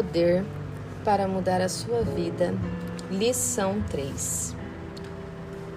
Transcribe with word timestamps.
poder 0.00 0.42
para 1.04 1.28
mudar 1.28 1.60
a 1.60 1.68
sua 1.68 2.02
vida. 2.02 2.54
Lição 3.10 3.82
3. 3.90 4.56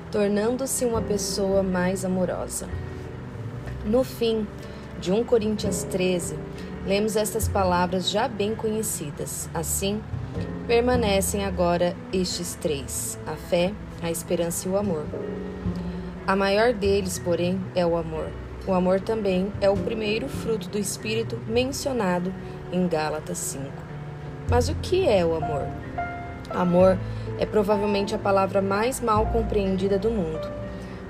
Tornando-se 0.09 0.85
uma 0.85 1.01
pessoa 1.01 1.61
mais 1.61 2.05
amorosa. 2.05 2.69
No 3.85 4.01
fim 4.03 4.47
de 5.01 5.11
1 5.11 5.25
Coríntios 5.25 5.83
13, 5.83 6.37
lemos 6.85 7.17
estas 7.17 7.49
palavras 7.49 8.09
já 8.09 8.29
bem 8.29 8.55
conhecidas. 8.55 9.49
Assim, 9.53 10.01
permanecem 10.67 11.43
agora 11.43 11.93
estes 12.13 12.55
três: 12.55 13.19
a 13.27 13.35
fé, 13.35 13.73
a 14.01 14.09
esperança 14.09 14.69
e 14.69 14.71
o 14.71 14.77
amor. 14.77 15.05
A 16.25 16.33
maior 16.33 16.71
deles, 16.71 17.19
porém, 17.19 17.59
é 17.75 17.85
o 17.85 17.97
amor. 17.97 18.29
O 18.65 18.73
amor 18.73 19.01
também 19.01 19.51
é 19.59 19.69
o 19.69 19.75
primeiro 19.75 20.29
fruto 20.29 20.69
do 20.69 20.77
Espírito 20.77 21.37
mencionado 21.45 22.33
em 22.71 22.87
Gálatas 22.87 23.37
5. 23.39 23.82
Mas 24.49 24.69
o 24.69 24.75
que 24.75 25.07
é 25.07 25.25
o 25.25 25.35
amor? 25.35 25.67
Amor 26.49 26.97
é 27.39 27.45
provavelmente 27.45 28.13
a 28.13 28.19
palavra 28.19 28.61
mais 28.61 28.99
mal 28.99 29.25
compreendida 29.27 29.97
do 29.97 30.11
mundo. 30.11 30.51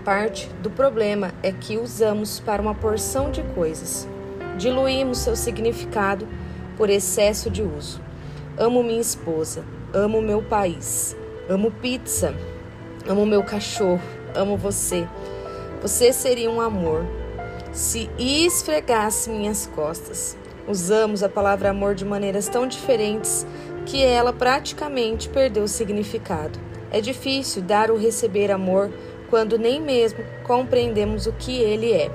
Parte 0.06 0.50
do 0.62 0.70
problema 0.70 1.32
é 1.42 1.52
que 1.52 1.78
usamos 1.78 2.40
para 2.40 2.62
uma 2.62 2.76
porção 2.76 3.32
de 3.32 3.42
coisas. 3.56 4.08
Diluímos 4.58 5.20
seu 5.20 5.36
significado 5.36 6.28
por 6.78 6.90
excesso 6.90 7.50
de 7.50 7.62
uso. 7.62 8.02
Amo 8.58 8.84
minha 8.84 9.02
esposa, 9.02 9.64
amo 9.94 10.22
meu 10.22 10.42
país, 10.42 11.16
amo 11.50 11.72
pizza, 11.72 12.36
amo 13.08 13.26
meu 13.26 13.44
cachorro, 13.44 14.02
amo 14.36 14.58
você. 14.58 15.08
Você 15.82 16.14
seria 16.14 16.50
um 16.50 16.62
amor 16.62 17.06
se 17.74 18.10
esfregasse 18.20 19.30
minhas 19.30 19.66
costas. 19.66 20.38
Usamos 20.68 21.24
a 21.24 21.30
palavra 21.30 21.72
amor 21.72 21.94
de 21.94 22.06
maneiras 22.06 22.48
tão 22.48 22.66
diferentes 22.66 23.46
que 23.86 24.02
ela 24.02 24.32
praticamente 24.32 25.28
perdeu 25.28 25.64
o 25.64 25.68
significado. 25.68 26.58
É 26.90 27.02
difícil 27.02 27.62
dar 27.62 27.92
ou 27.92 27.98
receber 27.98 28.50
amor 28.50 28.90
quando 29.30 29.58
nem 29.58 29.82
mesmo 29.82 30.24
compreendemos 30.44 31.28
o 31.28 31.34
que 31.34 31.58
ele 31.58 31.92
é. 31.92 32.10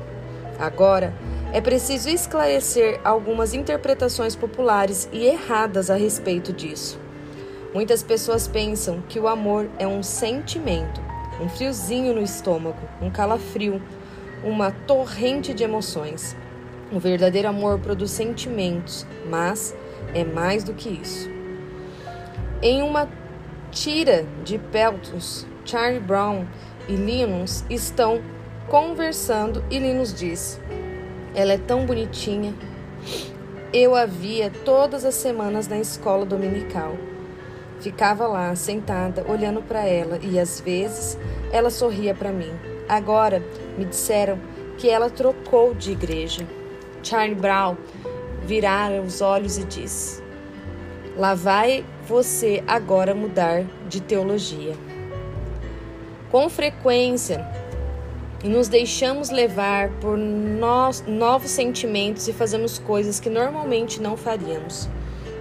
Agora, 0.59 1.13
é 1.53 1.61
preciso 1.61 2.09
esclarecer 2.09 3.01
algumas 3.05 3.53
interpretações 3.53 4.35
populares 4.35 5.09
e 5.13 5.27
erradas 5.27 5.91
a 5.91 5.97
respeito 5.97 6.53
disso. 6.53 6.99
Muitas 7.75 8.03
pessoas 8.03 8.49
pensam 8.49 9.03
que 9.09 9.21
o 9.21 9.29
amor 9.29 9.69
é 9.79 9.87
um 9.87 10.03
sentimento, 10.03 11.01
um 11.41 11.49
friozinho 11.49 12.15
no 12.15 12.23
estômago, 12.23 12.81
um 13.01 13.11
calafrio, 13.11 13.83
uma 14.43 14.71
torrente 14.71 15.53
de 15.53 15.65
emoções. 15.65 16.35
O 16.91 16.98
verdadeiro 16.98 17.48
amor 17.48 17.78
produz 17.78 18.11
sentimentos, 18.11 19.06
mas 19.28 19.77
é 20.14 20.25
mais 20.25 20.64
do 20.64 20.72
que 20.72 20.89
isso. 20.89 21.28
Em 22.62 22.83
uma 22.83 23.08
tira 23.70 24.25
de 24.42 24.58
Peltos, 24.58 25.47
Charlie 25.67 26.00
Brown 26.00 26.47
e 26.89 26.97
Linus 26.97 27.62
estão 27.69 28.22
conversando 28.69 29.62
e 29.70 29.78
Linus 29.78 30.14
diz: 30.14 30.58
Ela 31.34 31.53
é 31.53 31.58
tão 31.58 31.84
bonitinha. 31.84 32.55
Eu 33.70 33.95
a 33.95 34.06
via 34.06 34.50
todas 34.64 35.05
as 35.05 35.14
semanas 35.14 35.69
na 35.69 35.78
escola 35.78 36.25
dominical. 36.25 36.97
Ficava 37.80 38.27
lá, 38.27 38.56
sentada, 38.56 39.25
olhando 39.28 39.62
para 39.62 39.84
ela 39.84 40.19
e 40.23 40.39
às 40.39 40.58
vezes 40.58 41.19
ela 41.52 41.69
sorria 41.69 42.14
para 42.14 42.33
mim. 42.33 42.50
Agora 42.89 43.42
me 43.77 43.84
disseram 43.84 44.39
que 44.78 44.89
ela 44.89 45.11
trocou 45.11 45.75
de 45.75 45.92
igreja. 45.92 46.47
Charlie 47.09 47.34
Brown 47.34 47.75
virara 48.45 49.01
os 49.01 49.23
olhos 49.23 49.56
e 49.56 49.64
disse: 49.64 50.23
Lá 51.17 51.34
vai 51.34 51.85
você 52.07 52.63
agora 52.67 53.14
mudar 53.14 53.64
de 53.89 54.02
teologia. 54.02 54.74
Com 56.30 56.51
frequência, 56.51 57.46
nos 58.45 58.69
deixamos 58.69 59.30
levar 59.30 59.89
por 60.01 60.19
novos 60.19 61.51
sentimentos 61.51 62.29
e 62.29 62.33
fazemos 62.35 62.79
coisas 62.79 63.19
que 63.19 63.30
normalmente 63.30 64.02
não 64.02 64.14
faríamos. 64.14 64.86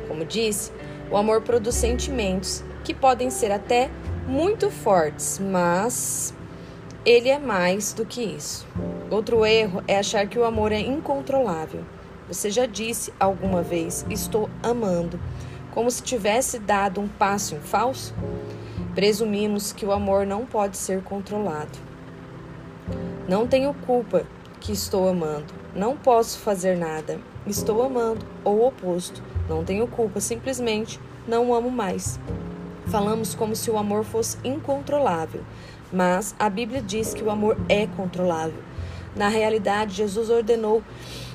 Como 0.08 0.24
disse, 0.24 0.72
o 1.12 1.18
amor 1.18 1.42
produz 1.42 1.76
sentimentos 1.76 2.64
que 2.86 2.94
podem 2.94 3.30
ser 3.30 3.52
até 3.52 3.90
muito 4.26 4.72
fortes, 4.72 5.40
mas 5.40 6.34
ele 7.08 7.30
é 7.30 7.40
mais 7.40 7.94
do 7.94 8.06
que 8.06 8.22
isso. 8.22 8.68
Outro 9.10 9.46
erro 9.46 9.82
é 9.88 9.98
achar 9.98 10.28
que 10.28 10.38
o 10.38 10.44
amor 10.44 10.74
é 10.74 10.80
incontrolável. 10.82 11.86
Você 12.28 12.50
já 12.52 12.66
disse 12.66 13.14
alguma 13.18 13.62
vez, 13.62 14.06
estou 14.10 14.50
amando, 14.62 15.18
como 15.72 15.90
se 15.90 16.04
tivesse 16.04 16.60
dado 16.60 17.00
um 17.00 17.08
passo 17.08 17.56
em 17.56 17.62
falso? 17.62 18.14
Presumimos 18.94 19.72
que 19.72 19.86
o 19.86 19.94
amor 19.94 20.26
não 20.26 20.46
pode 20.46 20.76
ser 20.76 21.02
controlado. 21.02 21.80
Não 23.26 23.48
tenho 23.48 23.74
culpa 23.74 24.26
que 24.60 24.74
estou 24.74 25.08
amando. 25.08 25.54
Não 25.74 25.96
posso 25.96 26.40
fazer 26.40 26.76
nada. 26.76 27.22
Estou 27.46 27.84
amando, 27.84 28.26
ou 28.44 28.58
o 28.58 28.68
oposto. 28.68 29.24
Não 29.48 29.64
tenho 29.64 29.88
culpa, 29.88 30.20
simplesmente 30.20 31.00
não 31.26 31.54
amo 31.54 31.72
mais. 31.72 32.20
Falamos 32.88 33.36
como 33.36 33.54
se 33.54 33.70
o 33.70 33.78
amor 33.78 34.06
fosse 34.06 34.38
incontrolável, 34.46 35.44
mas 35.92 36.36
a 36.38 36.50
Bíblia 36.50 36.82
diz 36.82 37.14
que 37.14 37.24
o 37.24 37.30
amor 37.30 37.58
é 37.70 37.88
controlável. 37.88 38.62
Na 39.16 39.30
realidade, 39.30 39.96
Jesus 39.96 40.30
ordenou 40.30 40.84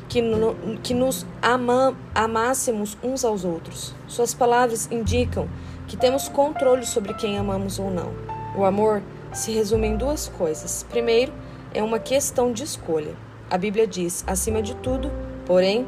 que, 0.08 0.20
no, 0.20 0.54
que 0.82 0.94
nos 0.94 1.26
ama, 1.40 1.96
amássemos 2.14 2.96
uns 3.02 3.24
aos 3.24 3.44
outros. 3.44 3.94
Suas 4.06 4.34
palavras 4.34 4.88
indicam 4.90 5.48
que 5.88 5.96
temos 5.96 6.28
controle 6.28 6.86
sobre 6.86 7.14
quem 7.14 7.38
amamos 7.38 7.78
ou 7.78 7.90
não. 7.90 8.12
O 8.56 8.64
amor 8.64 9.02
se 9.32 9.52
resume 9.52 9.88
em 9.88 9.96
duas 9.96 10.28
coisas. 10.28 10.86
Primeiro, 10.88 11.32
é 11.74 11.82
uma 11.82 11.98
questão 11.98 12.52
de 12.52 12.62
escolha. 12.62 13.16
A 13.50 13.56
Bíblia 13.56 13.86
diz, 13.86 14.22
acima 14.26 14.62
de 14.62 14.74
tudo, 14.76 15.10
porém, 15.46 15.86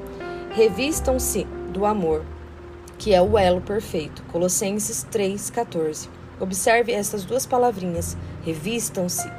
revistam-se 0.52 1.44
do 1.70 1.84
amor, 1.84 2.24
que 2.98 3.12
é 3.14 3.20
o 3.20 3.38
elo 3.38 3.60
perfeito. 3.60 4.22
Colossenses 4.32 5.06
3,14. 5.12 6.08
Observe 6.40 6.92
essas 6.92 7.24
duas 7.24 7.46
palavrinhas, 7.46 8.16
revistam-se. 8.44 9.30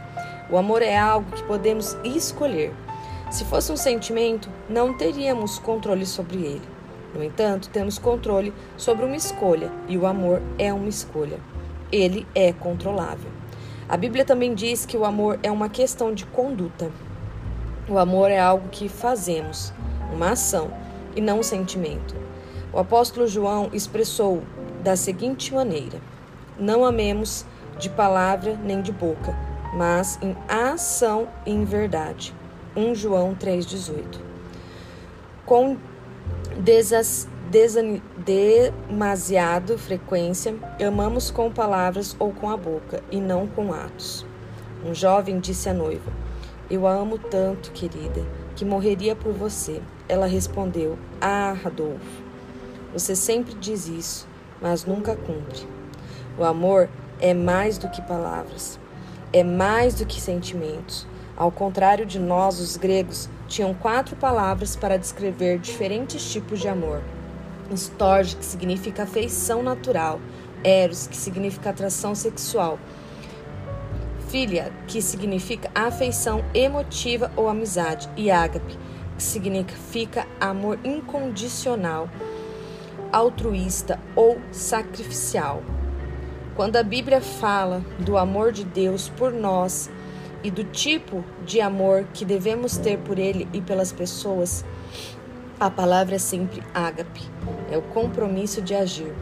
O 0.50 0.58
amor 0.58 0.82
é 0.82 0.98
algo 0.98 1.32
que 1.32 1.44
podemos 1.44 1.98
escolher. 2.04 2.74
Se 3.32 3.44
fosse 3.46 3.72
um 3.72 3.78
sentimento, 3.78 4.50
não 4.70 4.98
teríamos 4.98 5.60
controle 5.60 6.06
sobre 6.06 6.38
ele. 6.38 6.62
No 7.14 7.24
entanto, 7.24 7.70
temos 7.70 7.98
controle 7.98 8.54
sobre 8.76 9.06
uma 9.06 9.16
escolha, 9.16 9.72
e 9.88 9.98
o 9.98 10.06
amor 10.06 10.42
é 10.60 10.74
uma 10.74 10.90
escolha. 10.90 11.40
Ele 11.92 12.28
é 12.36 12.52
controlável. 12.52 13.32
A 13.88 13.96
Bíblia 13.96 14.26
também 14.26 14.54
diz 14.54 14.86
que 14.86 14.98
o 14.98 15.06
amor 15.06 15.40
é 15.42 15.50
uma 15.50 15.70
questão 15.70 16.14
de 16.14 16.26
conduta. 16.26 16.92
O 17.88 17.98
amor 17.98 18.32
é 18.32 18.40
algo 18.40 18.68
que 18.70 18.90
fazemos, 18.90 19.72
uma 20.12 20.32
ação, 20.32 20.72
e 21.16 21.22
não 21.22 21.40
um 21.40 21.44
sentimento. 21.44 22.16
O 22.74 22.80
apóstolo 22.80 23.28
João 23.28 23.70
expressou 23.72 24.44
da 24.84 24.96
seguinte 24.96 25.54
maneira: 25.54 26.02
Não 26.60 26.84
amemos 26.84 27.46
de 27.78 27.90
palavra 27.90 28.58
nem 28.64 28.82
de 28.82 28.92
boca, 28.92 29.36
mas 29.74 30.18
em 30.22 30.36
ação 30.48 31.28
e 31.46 31.52
em 31.52 31.66
verdade. 31.66 32.34
1 32.76 32.96
João 32.96 33.36
3,18. 33.36 34.20
Com 35.46 35.78
desas, 36.58 37.28
desan, 37.50 38.02
demasiado 38.18 39.78
frequência, 39.78 40.56
amamos 40.86 41.30
com 41.32 41.52
palavras 41.52 42.16
ou 42.20 42.32
com 42.32 42.50
a 42.50 42.58
boca, 42.58 43.04
e 43.12 43.20
não 43.20 43.48
com 43.48 43.74
atos. 43.74 44.26
Um 44.86 44.94
jovem 44.94 45.40
disse 45.40 45.70
à 45.70 45.74
noiva: 45.74 46.12
Eu 46.70 46.88
a 46.88 46.94
amo 46.94 47.18
tanto, 47.18 47.72
querida, 47.72 48.26
que 48.56 48.66
morreria 48.66 49.16
por 49.16 49.34
você. 49.34 49.82
Ela 50.08 50.26
respondeu: 50.26 50.98
Ah, 51.20 51.56
Radolfo, 51.64 52.24
você 52.94 53.16
sempre 53.16 53.54
diz 53.56 53.88
isso, 53.88 54.28
mas 54.62 54.86
nunca 54.86 55.16
cumpre. 55.16 55.68
O 56.38 56.44
amor 56.44 56.90
é 57.20 57.34
mais 57.34 57.78
do 57.78 57.90
que 57.90 58.02
palavras, 58.02 58.80
é 59.32 59.44
mais 59.44 59.96
do 59.96 60.06
que 60.06 60.22
sentimentos. 60.22 61.08
Ao 61.38 61.52
contrário 61.52 62.06
de 62.06 62.20
nós, 62.20 62.60
os 62.60 62.78
gregos 62.78 63.30
tinham 63.48 63.74
quatro 63.74 64.16
palavras 64.16 64.76
para 64.76 64.98
descrever 64.98 65.60
diferentes 65.60 66.32
tipos 66.32 66.60
de 66.60 66.68
amor. 66.68 67.02
Storge, 67.74 68.36
que 68.36 68.46
significa 68.46 69.04
afeição 69.04 69.62
natural, 69.62 70.20
Eros, 70.64 71.08
que 71.08 71.18
significa 71.18 71.72
atração 71.72 72.16
sexual, 72.16 72.80
Filia, 74.30 74.72
que 74.88 75.02
significa 75.02 75.70
afeição 75.74 76.44
emotiva 76.54 77.32
ou 77.36 77.48
amizade, 77.48 78.10
e 78.18 78.32
Ágape, 78.32 78.78
que 79.18 79.24
significa 79.24 80.28
amor 80.40 80.80
incondicional 80.84 82.10
altruísta 83.12 83.98
ou 84.16 84.38
sacrificial. 84.52 85.64
Quando 86.56 86.78
a 86.78 86.84
Bíblia 86.84 87.20
fala 87.20 87.84
do 88.00 88.18
amor 88.18 88.54
de 88.54 88.64
Deus 88.64 89.10
por 89.10 89.34
nós 89.34 89.90
e 90.42 90.50
do 90.50 90.64
tipo 90.64 91.24
de 91.46 91.60
amor 91.60 92.06
que 92.14 92.24
devemos 92.24 92.78
ter 92.78 92.98
por 93.00 93.20
Ele 93.20 93.48
e 93.52 93.60
pelas 93.60 93.92
pessoas, 93.92 94.64
A 95.58 95.70
palavra 95.70 96.16
é 96.16 96.20
sempre 96.20 96.62
ágape, 96.74 97.22
é 97.72 97.78
o 97.78 97.82
compromisso 97.82 98.62
de 98.62 98.76
agir. 98.76 99.14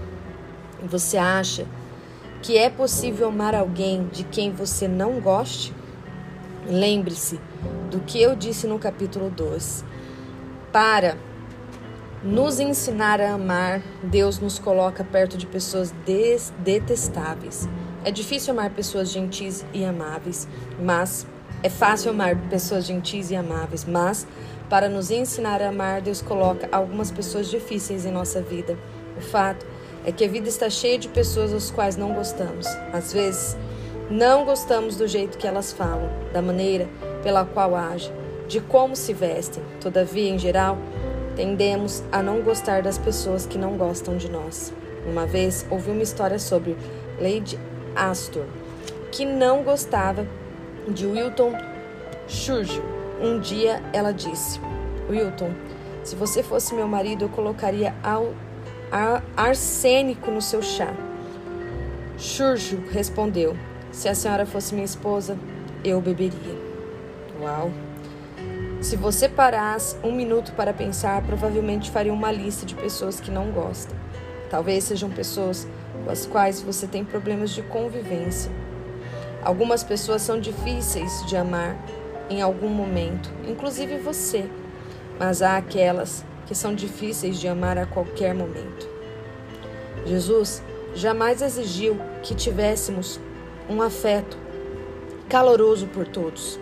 Você 0.83 1.15
acha 1.15 1.67
que 2.41 2.57
é 2.57 2.71
possível 2.71 3.27
amar 3.27 3.53
alguém 3.53 4.07
de 4.07 4.23
quem 4.23 4.51
você 4.51 4.87
não 4.87 5.19
goste? 5.21 5.71
Lembre-se 6.65 7.39
do 7.91 7.99
que 7.99 8.19
eu 8.19 8.35
disse 8.35 8.65
no 8.65 8.79
capítulo 8.79 9.29
2. 9.29 9.85
Para 10.71 11.15
nos 12.23 12.59
ensinar 12.59 13.19
a 13.19 13.33
amar, 13.33 13.81
Deus 14.01 14.39
nos 14.39 14.57
coloca 14.57 15.03
perto 15.03 15.37
de 15.37 15.45
pessoas 15.45 15.93
detestáveis. 16.59 17.67
É 18.05 18.11
difícil 18.11 18.53
amar 18.53 18.69
pessoas 18.69 19.11
gentis 19.11 19.65
e 19.73 19.83
amáveis, 19.83 20.47
mas 20.81 21.27
é 21.61 21.69
fácil 21.69 22.11
amar 22.11 22.37
pessoas 22.49 22.85
gentis 22.85 23.29
e 23.29 23.35
amáveis, 23.35 23.83
mas 23.85 24.25
para 24.69 24.87
nos 24.87 25.11
ensinar 25.11 25.61
a 25.61 25.69
amar, 25.69 26.01
Deus 26.01 26.21
coloca 26.21 26.67
algumas 26.71 27.11
pessoas 27.11 27.49
difíceis 27.49 28.05
em 28.05 28.11
nossa 28.11 28.41
vida. 28.41 28.77
O 29.17 29.21
fato 29.21 29.65
é 30.05 30.11
que 30.11 30.23
a 30.23 30.27
vida 30.27 30.47
está 30.47 30.69
cheia 30.69 30.97
de 30.97 31.09
pessoas 31.09 31.51
das 31.51 31.69
quais 31.69 31.97
não 31.97 32.13
gostamos. 32.13 32.65
Às 32.91 33.13
vezes, 33.13 33.57
não 34.09 34.45
gostamos 34.45 34.95
do 34.95 35.07
jeito 35.07 35.37
que 35.37 35.47
elas 35.47 35.71
falam, 35.73 36.09
da 36.31 36.41
maneira 36.41 36.89
pela 37.21 37.45
qual 37.45 37.75
agem, 37.75 38.11
de 38.47 38.59
como 38.61 38.95
se 38.95 39.13
vestem. 39.13 39.63
Todavia, 39.79 40.29
em 40.29 40.39
geral, 40.39 40.77
Tendemos 41.35 42.03
a 42.11 42.21
não 42.21 42.41
gostar 42.41 42.83
das 42.83 42.97
pessoas 42.97 43.45
que 43.45 43.57
não 43.57 43.75
gostam 43.75 44.17
de 44.17 44.29
nós. 44.29 44.71
Uma 45.05 45.25
vez 45.25 45.65
ouvi 45.69 45.89
uma 45.89 46.03
história 46.03 46.37
sobre 46.37 46.77
Lady 47.19 47.59
Astor, 47.95 48.45
que 49.11 49.25
não 49.25 49.63
gostava 49.63 50.27
de 50.87 51.05
Wilton 51.05 51.53
Churchill. 52.27 52.83
Um 53.19 53.39
dia 53.39 53.81
ela 53.91 54.11
disse: 54.11 54.59
Wilton, 55.09 55.51
se 56.03 56.15
você 56.15 56.43
fosse 56.43 56.73
meu 56.75 56.87
marido, 56.87 57.25
eu 57.25 57.29
colocaria 57.29 57.95
ao, 58.03 58.33
arsênico 59.35 60.29
no 60.29 60.41
seu 60.41 60.61
chá. 60.61 60.93
Churchill 62.17 62.83
respondeu: 62.91 63.57
Se 63.91 64.07
a 64.07 64.13
senhora 64.13 64.45
fosse 64.45 64.73
minha 64.73 64.85
esposa, 64.85 65.37
eu 65.83 65.99
beberia. 65.99 66.57
Uau! 67.41 67.71
Se 68.83 68.97
você 68.97 69.29
parasse 69.29 69.95
um 70.03 70.11
minuto 70.11 70.51
para 70.51 70.73
pensar, 70.73 71.23
provavelmente 71.23 71.89
faria 71.89 72.11
uma 72.11 72.29
lista 72.29 72.65
de 72.65 72.75
pessoas 72.75 73.17
que 73.17 73.31
não 73.31 73.49
gostam. 73.49 73.95
Talvez 74.49 74.83
sejam 74.83 75.09
pessoas 75.09 75.65
com 76.03 76.11
as 76.11 76.25
quais 76.25 76.61
você 76.61 76.85
tem 76.85 77.05
problemas 77.05 77.51
de 77.51 77.61
convivência. 77.61 78.51
Algumas 79.41 79.85
pessoas 79.85 80.21
são 80.21 80.37
difíceis 80.37 81.25
de 81.27 81.37
amar 81.37 81.77
em 82.29 82.41
algum 82.41 82.67
momento, 82.67 83.31
inclusive 83.47 83.97
você, 83.99 84.49
mas 85.17 85.41
há 85.41 85.55
aquelas 85.55 86.25
que 86.45 86.53
são 86.53 86.75
difíceis 86.75 87.39
de 87.39 87.47
amar 87.47 87.77
a 87.77 87.85
qualquer 87.85 88.35
momento. 88.35 88.85
Jesus 90.05 90.61
jamais 90.93 91.41
exigiu 91.41 91.97
que 92.21 92.35
tivéssemos 92.35 93.17
um 93.69 93.81
afeto 93.81 94.37
caloroso 95.29 95.87
por 95.87 96.05
todos. 96.05 96.59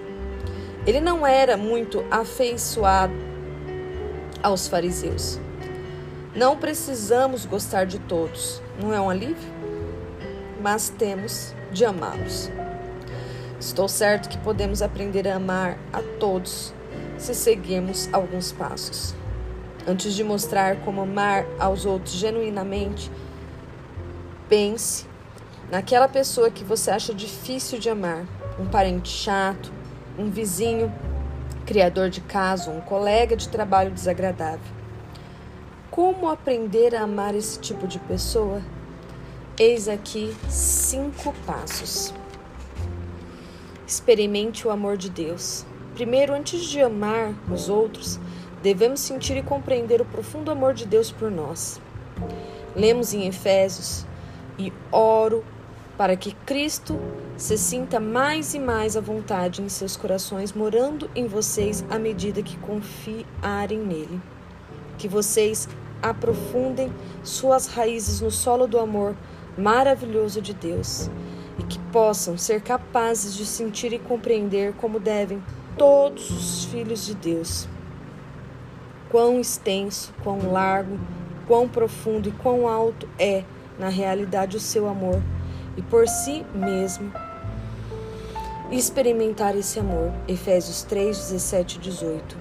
Ele 0.85 0.99
não 0.99 1.25
era 1.25 1.55
muito 1.55 2.03
afeiçoado 2.09 3.13
aos 4.41 4.67
fariseus. 4.67 5.39
Não 6.35 6.57
precisamos 6.57 7.45
gostar 7.45 7.85
de 7.85 7.99
todos, 7.99 8.61
não 8.79 8.93
é 8.93 8.99
um 8.99 9.09
alívio? 9.09 9.51
Mas 10.59 10.89
temos 10.89 11.53
de 11.71 11.85
amá-los. 11.85 12.49
Estou 13.59 13.87
certo 13.87 14.27
que 14.27 14.39
podemos 14.39 14.81
aprender 14.81 15.27
a 15.27 15.35
amar 15.35 15.77
a 15.93 16.01
todos 16.19 16.73
se 17.17 17.35
seguirmos 17.35 18.09
alguns 18.11 18.51
passos. 18.51 19.13
Antes 19.87 20.13
de 20.13 20.23
mostrar 20.23 20.77
como 20.77 21.01
amar 21.01 21.45
aos 21.59 21.85
outros 21.85 22.15
genuinamente, 22.15 23.11
pense 24.49 25.05
naquela 25.69 26.07
pessoa 26.07 26.49
que 26.49 26.63
você 26.63 26.89
acha 26.89 27.13
difícil 27.13 27.77
de 27.77 27.89
amar, 27.89 28.25
um 28.59 28.65
parente 28.65 29.09
chato, 29.09 29.71
um 30.17 30.29
vizinho, 30.29 30.93
criador 31.65 32.09
de 32.09 32.21
caso, 32.21 32.71
um 32.71 32.81
colega 32.81 33.35
de 33.35 33.47
trabalho 33.47 33.91
desagradável. 33.91 34.59
Como 35.89 36.29
aprender 36.29 36.95
a 36.95 37.01
amar 37.01 37.35
esse 37.35 37.59
tipo 37.59 37.87
de 37.87 37.99
pessoa? 37.99 38.61
Eis 39.59 39.87
aqui 39.87 40.35
cinco 40.49 41.33
passos. 41.45 42.13
Experimente 43.85 44.65
o 44.67 44.71
amor 44.71 44.95
de 44.95 45.09
Deus. 45.09 45.65
Primeiro, 45.93 46.33
antes 46.33 46.63
de 46.63 46.81
amar 46.81 47.33
os 47.51 47.67
outros, 47.67 48.17
devemos 48.63 49.01
sentir 49.01 49.35
e 49.35 49.43
compreender 49.43 50.01
o 50.01 50.05
profundo 50.05 50.49
amor 50.49 50.73
de 50.73 50.85
Deus 50.85 51.11
por 51.11 51.29
nós. 51.29 51.81
Lemos 52.73 53.13
em 53.13 53.27
Efésios: 53.27 54.05
E 54.57 54.71
oro 54.91 55.43
para 56.01 56.17
que 56.17 56.31
Cristo 56.47 56.99
se 57.37 57.55
sinta 57.59 57.99
mais 57.99 58.55
e 58.55 58.59
mais 58.59 58.97
à 58.97 58.99
vontade 58.99 59.61
em 59.61 59.69
seus 59.69 59.95
corações, 59.95 60.51
morando 60.51 61.07
em 61.13 61.27
vocês 61.27 61.85
à 61.91 61.99
medida 61.99 62.41
que 62.41 62.57
confiarem 62.57 63.77
nele. 63.77 64.19
Que 64.97 65.07
vocês 65.07 65.69
aprofundem 66.01 66.91
suas 67.21 67.67
raízes 67.67 68.19
no 68.19 68.31
solo 68.31 68.65
do 68.65 68.79
amor 68.79 69.15
maravilhoso 69.55 70.41
de 70.41 70.55
Deus 70.55 71.07
e 71.59 71.63
que 71.65 71.77
possam 71.91 72.35
ser 72.35 72.61
capazes 72.61 73.35
de 73.35 73.45
sentir 73.45 73.93
e 73.93 73.99
compreender 73.99 74.73
como 74.73 74.99
devem 74.99 75.39
todos 75.77 76.31
os 76.31 76.65
filhos 76.65 77.05
de 77.05 77.13
Deus. 77.13 77.67
Quão 79.11 79.39
extenso, 79.39 80.11
quão 80.23 80.51
largo, 80.51 80.99
quão 81.45 81.69
profundo 81.69 82.27
e 82.27 82.31
quão 82.31 82.67
alto 82.67 83.07
é, 83.19 83.43
na 83.77 83.89
realidade, 83.89 84.57
o 84.57 84.59
seu 84.59 84.89
amor 84.89 85.21
e 85.81 85.89
por 85.89 86.07
si 86.07 86.45
mesmo 86.53 87.11
experimentar 88.71 89.57
esse 89.57 89.79
amor. 89.79 90.11
Efésios 90.27 90.83
3, 90.83 91.17
17 91.17 91.77
e 91.77 91.81
18. 91.81 92.37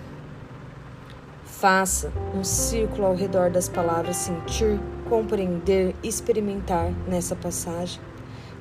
Faça 1.44 2.12
um 2.34 2.44
círculo 2.44 3.06
ao 3.06 3.14
redor 3.14 3.50
das 3.50 3.68
palavras 3.68 4.16
sentir, 4.16 4.78
compreender, 5.08 5.94
experimentar 6.02 6.92
nessa 7.08 7.34
passagem. 7.34 8.00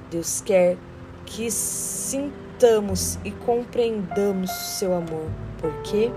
Deus 0.10 0.42
quer 0.42 0.78
que 1.26 1.52
sintamos 1.52 3.20
e 3.24 3.31
compreendamos 3.31 4.50
seu 4.52 4.94
amor. 4.94 5.28
Por 5.60 5.72
quê? 5.84 6.12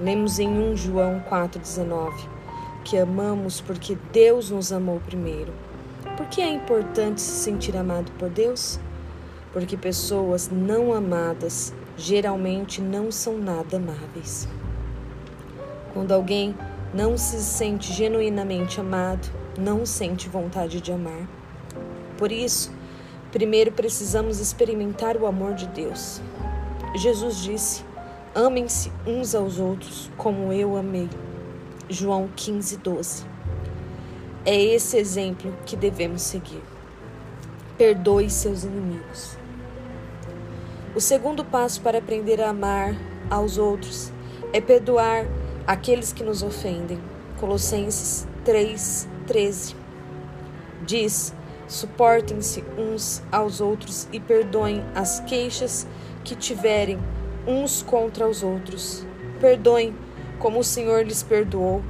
Lemos 0.00 0.38
em 0.38 0.48
1 0.48 0.76
João 0.76 1.22
4,19 1.28 2.36
que 2.84 2.96
amamos 2.96 3.60
porque 3.60 3.98
Deus 4.12 4.50
nos 4.50 4.72
amou 4.72 5.00
primeiro. 5.00 5.52
Por 6.16 6.26
que 6.26 6.40
é 6.40 6.48
importante 6.48 7.20
se 7.20 7.44
sentir 7.44 7.76
amado 7.76 8.10
por 8.12 8.30
Deus? 8.30 8.80
Porque 9.52 9.76
pessoas 9.76 10.48
não 10.50 10.94
amadas 10.94 11.74
geralmente 11.94 12.80
não 12.80 13.12
são 13.12 13.36
nada 13.36 13.76
amáveis. 13.76 14.48
Quando 15.92 16.12
alguém 16.12 16.54
não 16.94 17.18
se 17.18 17.42
sente 17.42 17.92
genuinamente 17.92 18.80
amado, 18.80 19.28
não 19.58 19.84
sente 19.84 20.26
vontade 20.28 20.80
de 20.80 20.90
amar. 20.90 21.28
Por 22.16 22.32
isso, 22.32 22.72
primeiro 23.30 23.72
precisamos 23.72 24.40
experimentar 24.40 25.18
o 25.18 25.26
amor 25.26 25.52
de 25.52 25.66
Deus. 25.66 26.22
Jesus 26.94 27.42
disse: 27.42 27.84
Amem-se 28.34 28.90
uns 29.06 29.34
aos 29.34 29.58
outros 29.58 30.10
como 30.16 30.50
eu 30.50 30.76
amei. 30.78 31.10
João 31.90 32.28
15, 32.34 32.78
12. 32.78 33.35
É 34.48 34.62
esse 34.62 34.96
exemplo 34.96 35.52
que 35.66 35.74
devemos 35.74 36.22
seguir. 36.22 36.62
Perdoe 37.76 38.30
seus 38.30 38.62
inimigos. 38.62 39.36
O 40.94 41.00
segundo 41.00 41.44
passo 41.44 41.80
para 41.80 41.98
aprender 41.98 42.40
a 42.40 42.50
amar 42.50 42.94
aos 43.28 43.58
outros 43.58 44.12
é 44.52 44.60
perdoar 44.60 45.26
aqueles 45.66 46.12
que 46.12 46.22
nos 46.22 46.44
ofendem. 46.44 47.00
Colossenses 47.40 48.24
3:13 48.44 49.74
diz: 50.86 51.34
Suportem-se 51.66 52.62
uns 52.78 53.24
aos 53.32 53.60
outros 53.60 54.06
e 54.12 54.20
perdoem 54.20 54.84
as 54.94 55.18
queixas 55.18 55.88
que 56.22 56.36
tiverem 56.36 57.00
uns 57.48 57.82
contra 57.82 58.28
os 58.28 58.44
outros. 58.44 59.04
Perdoem 59.40 59.92
como 60.38 60.60
o 60.60 60.64
Senhor 60.64 61.04
lhes 61.04 61.24
perdoou. 61.24 61.82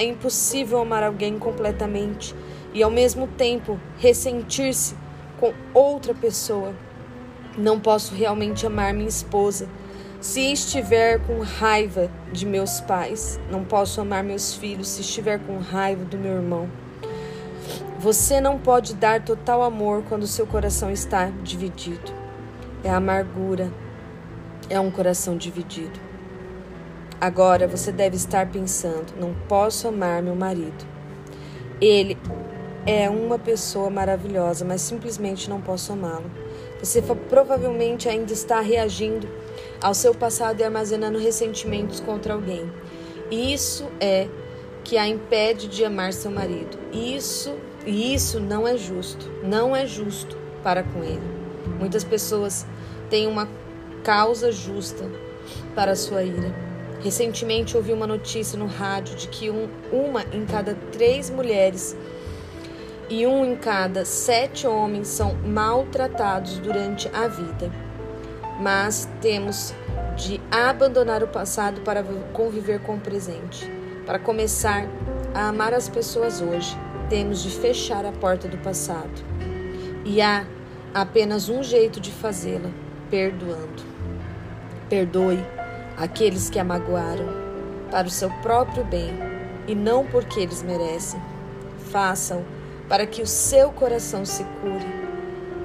É 0.00 0.02
impossível 0.02 0.80
amar 0.80 1.02
alguém 1.02 1.38
completamente 1.38 2.34
e 2.72 2.82
ao 2.82 2.90
mesmo 2.90 3.26
tempo 3.26 3.78
ressentir-se 3.98 4.96
com 5.38 5.52
outra 5.74 6.14
pessoa. 6.14 6.74
Não 7.58 7.78
posso 7.78 8.14
realmente 8.14 8.66
amar 8.66 8.94
minha 8.94 9.10
esposa 9.10 9.68
se 10.18 10.40
estiver 10.50 11.20
com 11.26 11.40
raiva 11.40 12.10
de 12.32 12.46
meus 12.46 12.80
pais. 12.80 13.38
Não 13.50 13.62
posso 13.62 14.00
amar 14.00 14.24
meus 14.24 14.54
filhos 14.54 14.88
se 14.88 15.02
estiver 15.02 15.38
com 15.38 15.58
raiva 15.58 16.02
do 16.06 16.16
meu 16.16 16.32
irmão. 16.36 16.66
Você 17.98 18.40
não 18.40 18.58
pode 18.58 18.94
dar 18.94 19.22
total 19.22 19.62
amor 19.62 20.02
quando 20.08 20.26
seu 20.26 20.46
coração 20.46 20.90
está 20.90 21.26
dividido. 21.44 22.10
É 22.82 22.88
amargura, 22.88 23.70
é 24.70 24.80
um 24.80 24.90
coração 24.90 25.36
dividido. 25.36 26.09
Agora 27.20 27.68
você 27.68 27.92
deve 27.92 28.16
estar 28.16 28.50
pensando: 28.50 29.12
não 29.18 29.34
posso 29.46 29.86
amar 29.88 30.22
meu 30.22 30.34
marido. 30.34 30.86
Ele 31.80 32.16
é 32.86 33.10
uma 33.10 33.38
pessoa 33.38 33.90
maravilhosa, 33.90 34.64
mas 34.64 34.80
simplesmente 34.80 35.50
não 35.50 35.60
posso 35.60 35.92
amá-lo. 35.92 36.30
Você 36.82 37.02
provavelmente 37.02 38.08
ainda 38.08 38.32
está 38.32 38.60
reagindo 38.60 39.28
ao 39.82 39.92
seu 39.92 40.14
passado 40.14 40.60
e 40.60 40.64
armazenando 40.64 41.18
ressentimentos 41.18 42.00
contra 42.00 42.32
alguém. 42.32 42.72
Isso 43.30 43.86
é 44.00 44.26
que 44.82 44.96
a 44.96 45.06
impede 45.06 45.68
de 45.68 45.84
amar 45.84 46.14
seu 46.14 46.30
marido. 46.30 46.78
Isso 46.90 47.54
e 47.86 48.14
isso 48.14 48.40
não 48.40 48.66
é 48.66 48.76
justo. 48.78 49.30
Não 49.42 49.76
é 49.76 49.86
justo 49.86 50.36
para 50.62 50.82
com 50.82 51.04
ele. 51.04 51.22
Muitas 51.78 52.02
pessoas 52.02 52.66
têm 53.10 53.26
uma 53.26 53.46
causa 54.02 54.50
justa 54.50 55.04
para 55.74 55.94
sua 55.94 56.22
ira. 56.22 56.69
Recentemente 57.02 57.76
ouvi 57.76 57.92
uma 57.92 58.06
notícia 58.06 58.58
no 58.58 58.66
rádio 58.66 59.16
de 59.16 59.28
que 59.28 59.48
um, 59.48 59.68
uma 59.90 60.22
em 60.32 60.44
cada 60.44 60.74
três 60.92 61.30
mulheres 61.30 61.96
e 63.08 63.26
um 63.26 63.44
em 63.44 63.56
cada 63.56 64.04
sete 64.04 64.66
homens 64.66 65.08
são 65.08 65.34
maltratados 65.34 66.58
durante 66.58 67.08
a 67.08 67.26
vida. 67.26 67.70
Mas 68.60 69.08
temos 69.22 69.72
de 70.14 70.38
abandonar 70.50 71.22
o 71.22 71.28
passado 71.28 71.80
para 71.80 72.04
conviver 72.34 72.80
com 72.80 72.96
o 72.96 73.00
presente. 73.00 73.70
Para 74.04 74.18
começar 74.18 74.86
a 75.32 75.48
amar 75.48 75.72
as 75.72 75.88
pessoas 75.88 76.42
hoje, 76.42 76.76
temos 77.08 77.42
de 77.42 77.50
fechar 77.50 78.04
a 78.04 78.12
porta 78.12 78.46
do 78.46 78.58
passado. 78.58 79.24
E 80.04 80.20
há 80.20 80.44
apenas 80.92 81.48
um 81.48 81.62
jeito 81.62 81.98
de 81.98 82.10
fazê-la: 82.10 82.70
perdoando. 83.10 83.82
Perdoe 84.90 85.42
aqueles 86.00 86.50
que 86.50 86.58
a 86.58 86.64
magoaram, 86.64 87.28
para 87.90 88.08
o 88.08 88.10
seu 88.10 88.30
próprio 88.42 88.84
bem 88.84 89.12
e 89.68 89.74
não 89.74 90.04
porque 90.06 90.40
eles 90.40 90.62
merecem. 90.62 91.20
Façam 91.92 92.44
para 92.88 93.06
que 93.06 93.22
o 93.22 93.26
seu 93.26 93.70
coração 93.70 94.24
se 94.24 94.42
cure 94.60 95.00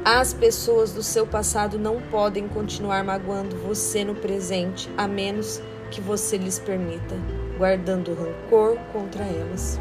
as 0.08 0.32
pessoas 0.36 0.92
do 0.92 1.02
seu 1.02 1.26
passado 1.26 1.80
não 1.80 2.00
podem 2.00 2.48
continuar 2.48 3.04
magoando 3.04 3.56
você 3.56 4.04
no 4.04 4.14
presente, 4.14 4.88
a 4.96 5.08
menos 5.08 5.60
que 5.90 6.00
você 6.00 6.38
lhes 6.38 6.60
permita, 6.60 7.16
guardando 7.58 8.14
rancor 8.14 8.78
contra 8.94 9.24
elas. 9.24 9.80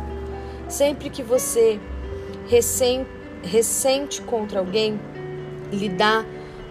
Sempre 0.66 1.10
que 1.10 1.22
você 1.22 1.78
ressente 3.44 4.22
contra 4.22 4.60
alguém, 4.60 4.98
lhe 5.70 5.90
dá 5.90 6.24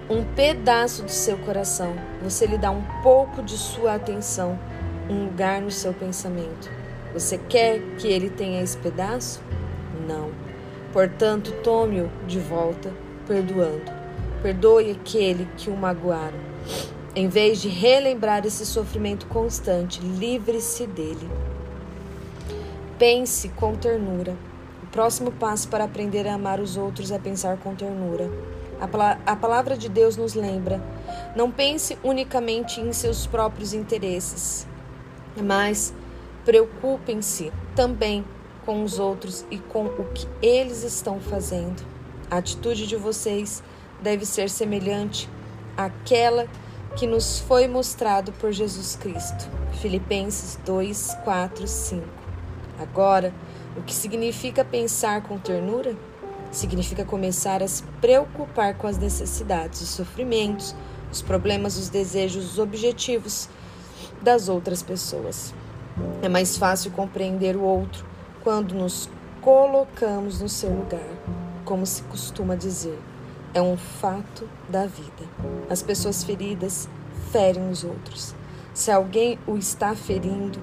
um 0.09 0.23
pedaço 0.35 1.03
do 1.03 1.11
seu 1.11 1.37
coração, 1.37 1.95
você 2.21 2.45
lhe 2.45 2.57
dá 2.57 2.71
um 2.71 2.83
pouco 3.01 3.41
de 3.41 3.57
sua 3.57 3.95
atenção, 3.95 4.59
um 5.09 5.25
lugar 5.25 5.61
no 5.61 5.71
seu 5.71 5.93
pensamento. 5.93 6.69
Você 7.13 7.37
quer 7.37 7.79
que 7.97 8.07
ele 8.07 8.29
tenha 8.29 8.61
esse 8.61 8.77
pedaço? 8.77 9.41
Não. 10.07 10.31
Portanto, 10.91 11.51
tome-o 11.63 12.09
de 12.27 12.39
volta 12.39 12.91
perdoando. 13.27 13.91
Perdoe 14.41 14.91
aquele 14.91 15.47
que 15.57 15.69
o 15.69 15.77
magoaram. 15.77 16.39
Em 17.15 17.27
vez 17.27 17.61
de 17.61 17.69
relembrar 17.69 18.45
esse 18.45 18.65
sofrimento 18.65 19.27
constante, 19.27 20.01
livre-se 20.01 20.85
dele. 20.85 21.29
Pense 22.97 23.49
com 23.49 23.75
ternura. 23.75 24.35
O 24.81 24.87
próximo 24.87 25.31
passo 25.31 25.67
para 25.67 25.83
aprender 25.83 26.27
a 26.27 26.33
amar 26.33 26.59
os 26.59 26.75
outros 26.75 27.11
é 27.11 27.17
pensar 27.17 27.57
com 27.57 27.73
ternura. 27.73 28.29
A 29.25 29.35
palavra 29.35 29.77
de 29.77 29.89
Deus 29.89 30.17
nos 30.17 30.33
lembra: 30.33 30.81
não 31.35 31.49
pense 31.51 31.97
unicamente 32.03 32.81
em 32.81 32.91
seus 32.93 33.25
próprios 33.25 33.73
interesses, 33.73 34.67
mas 35.41 35.93
preocupem-se 36.45 37.51
também 37.75 38.25
com 38.65 38.83
os 38.83 38.99
outros 38.99 39.45
e 39.49 39.57
com 39.57 39.85
o 39.85 40.05
que 40.13 40.27
eles 40.41 40.83
estão 40.83 41.19
fazendo. 41.19 41.83
A 42.29 42.37
atitude 42.37 42.87
de 42.87 42.95
vocês 42.95 43.63
deve 44.01 44.25
ser 44.25 44.49
semelhante 44.49 45.29
àquela 45.77 46.47
que 46.95 47.07
nos 47.07 47.39
foi 47.39 47.67
mostrado 47.67 48.31
por 48.33 48.51
Jesus 48.51 48.95
Cristo. 48.95 49.49
Filipenses 49.81 50.59
2, 50.65 51.17
4, 51.23 51.67
5. 51.67 52.03
Agora, 52.79 53.33
o 53.75 53.81
que 53.81 53.93
significa 53.93 54.63
pensar 54.63 55.23
com 55.23 55.37
ternura? 55.37 55.95
Significa 56.53 57.03
começar 57.03 57.61
a 57.61 57.67
se 57.67 57.83
preocupar 57.99 58.75
com 58.75 58.87
as 58.87 58.97
necessidades, 58.97 59.81
os 59.81 59.89
sofrimentos, 59.89 60.73
os 61.11 61.21
problemas, 61.21 61.77
os 61.77 61.89
desejos, 61.89 62.53
os 62.53 62.59
objetivos 62.59 63.49
das 64.21 64.47
outras 64.47 64.81
pessoas. 64.81 65.53
É 66.21 66.29
mais 66.29 66.55
fácil 66.55 66.91
compreender 66.91 67.57
o 67.57 67.61
outro 67.63 68.05
quando 68.41 68.73
nos 68.73 69.09
colocamos 69.41 70.39
no 70.39 70.47
seu 70.47 70.69
lugar 70.69 71.09
como 71.63 71.85
se 71.85 72.03
costuma 72.03 72.55
dizer, 72.55 72.99
é 73.53 73.61
um 73.61 73.77
fato 73.77 74.47
da 74.69 74.85
vida. 74.85 75.23
As 75.69 75.81
pessoas 75.81 76.23
feridas 76.23 76.89
ferem 77.31 77.69
os 77.69 77.83
outros. 77.83 78.35
Se 78.73 78.91
alguém 78.91 79.39
o 79.47 79.57
está 79.57 79.95
ferindo, 79.95 80.59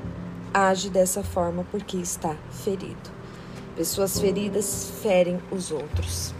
age 0.52 0.90
dessa 0.90 1.22
forma 1.22 1.64
porque 1.70 1.96
está 1.96 2.36
ferido. 2.50 3.19
Pessoas 3.80 4.20
feridas 4.20 4.92
ferem 5.02 5.40
os 5.50 5.72
outros. 5.72 6.34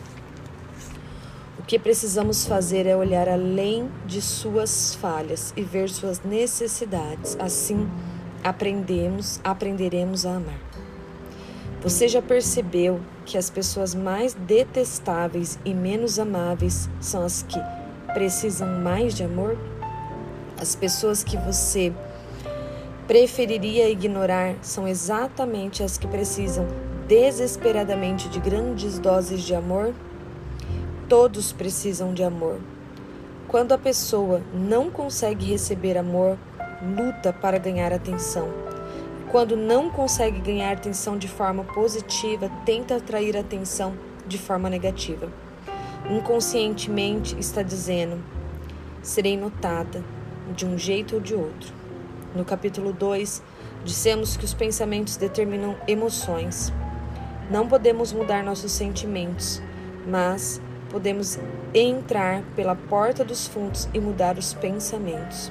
O 1.59 1.63
que 1.63 1.79
precisamos 1.79 2.45
fazer 2.45 2.85
é 2.85 2.95
olhar 2.95 3.31
além 3.31 3.91
de 4.05 4.21
suas 4.21 4.95
falhas 4.97 5.51
e 5.57 5.63
ver 5.63 5.89
suas 5.89 6.21
necessidades. 6.21 7.39
Assim, 7.41 7.89
aprendemos, 8.45 9.41
aprenderemos 9.43 10.27
a 10.27 10.37
amar. 10.37 10.61
Você 11.83 12.09
já 12.09 12.21
percebeu 12.21 13.01
que 13.25 13.39
as 13.39 13.49
pessoas 13.49 13.95
mais 13.95 14.35
detestáveis 14.35 15.59
e 15.65 15.73
menos 15.73 16.19
amáveis 16.19 16.91
são 17.01 17.25
as 17.25 17.43
que 17.43 17.59
precisam 18.13 18.69
mais 18.81 19.15
de 19.15 19.25
amor? 19.25 19.57
As 20.61 20.75
pessoas 20.75 21.25
que 21.25 21.39
você 21.39 21.91
preferiria 23.07 23.89
ignorar 23.89 24.57
são 24.61 24.87
exatamente 24.87 25.83
as 25.83 25.97
que 25.97 26.07
precisam 26.07 26.69
desesperadamente 27.11 28.29
de 28.29 28.39
grandes 28.39 29.01
doses 29.01 29.43
de 29.43 29.53
amor? 29.53 29.93
Todos 31.09 31.53
precisam 31.53 32.15
de 32.15 32.23
amor. 32.23 32.61
Quando 33.49 33.73
a 33.73 33.79
pessoa 33.79 34.41
não 34.55 34.89
consegue 34.89 35.45
receber 35.45 35.99
amor, 35.99 36.39
luta 36.81 37.33
para 37.33 37.59
ganhar 37.59 37.93
atenção 37.93 38.49
quando 39.31 39.57
não 39.57 39.89
consegue 39.89 40.41
ganhar 40.41 40.73
atenção 40.73 41.17
de 41.17 41.29
forma 41.29 41.63
positiva, 41.63 42.51
tenta 42.67 42.97
atrair 42.97 43.37
atenção 43.37 43.95
de 44.27 44.37
forma 44.37 44.69
negativa. 44.69 45.29
Inconscientemente 46.11 47.39
está 47.39 47.63
dizendo: 47.63 48.21
serei 49.01 49.37
notada 49.37 50.03
de 50.57 50.67
um 50.67 50.77
jeito 50.77 51.15
ou 51.15 51.21
de 51.21 51.33
outro. 51.37 51.73
No 52.35 52.45
capítulo 52.45 52.93
2, 52.93 53.41
dissemos 53.85 54.37
que 54.37 54.45
os 54.45 54.53
pensamentos 54.53 55.17
determinam 55.17 55.77
emoções. 55.87 56.73
Não 57.51 57.67
podemos 57.67 58.13
mudar 58.13 58.45
nossos 58.45 58.71
sentimentos, 58.71 59.61
mas 60.07 60.63
podemos 60.89 61.37
entrar 61.75 62.45
pela 62.55 62.77
porta 62.77 63.25
dos 63.25 63.49
fundos 63.49 63.89
e 63.93 63.99
mudar 63.99 64.39
os 64.39 64.55
pensamentos. 64.55 65.51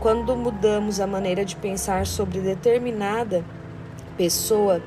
Quando 0.00 0.34
mudamos 0.34 1.00
a 1.00 1.06
maneira 1.06 1.44
de 1.44 1.54
pensar 1.54 2.06
sobre 2.06 2.40
determinada 2.40 3.44
pessoa, 4.16 4.82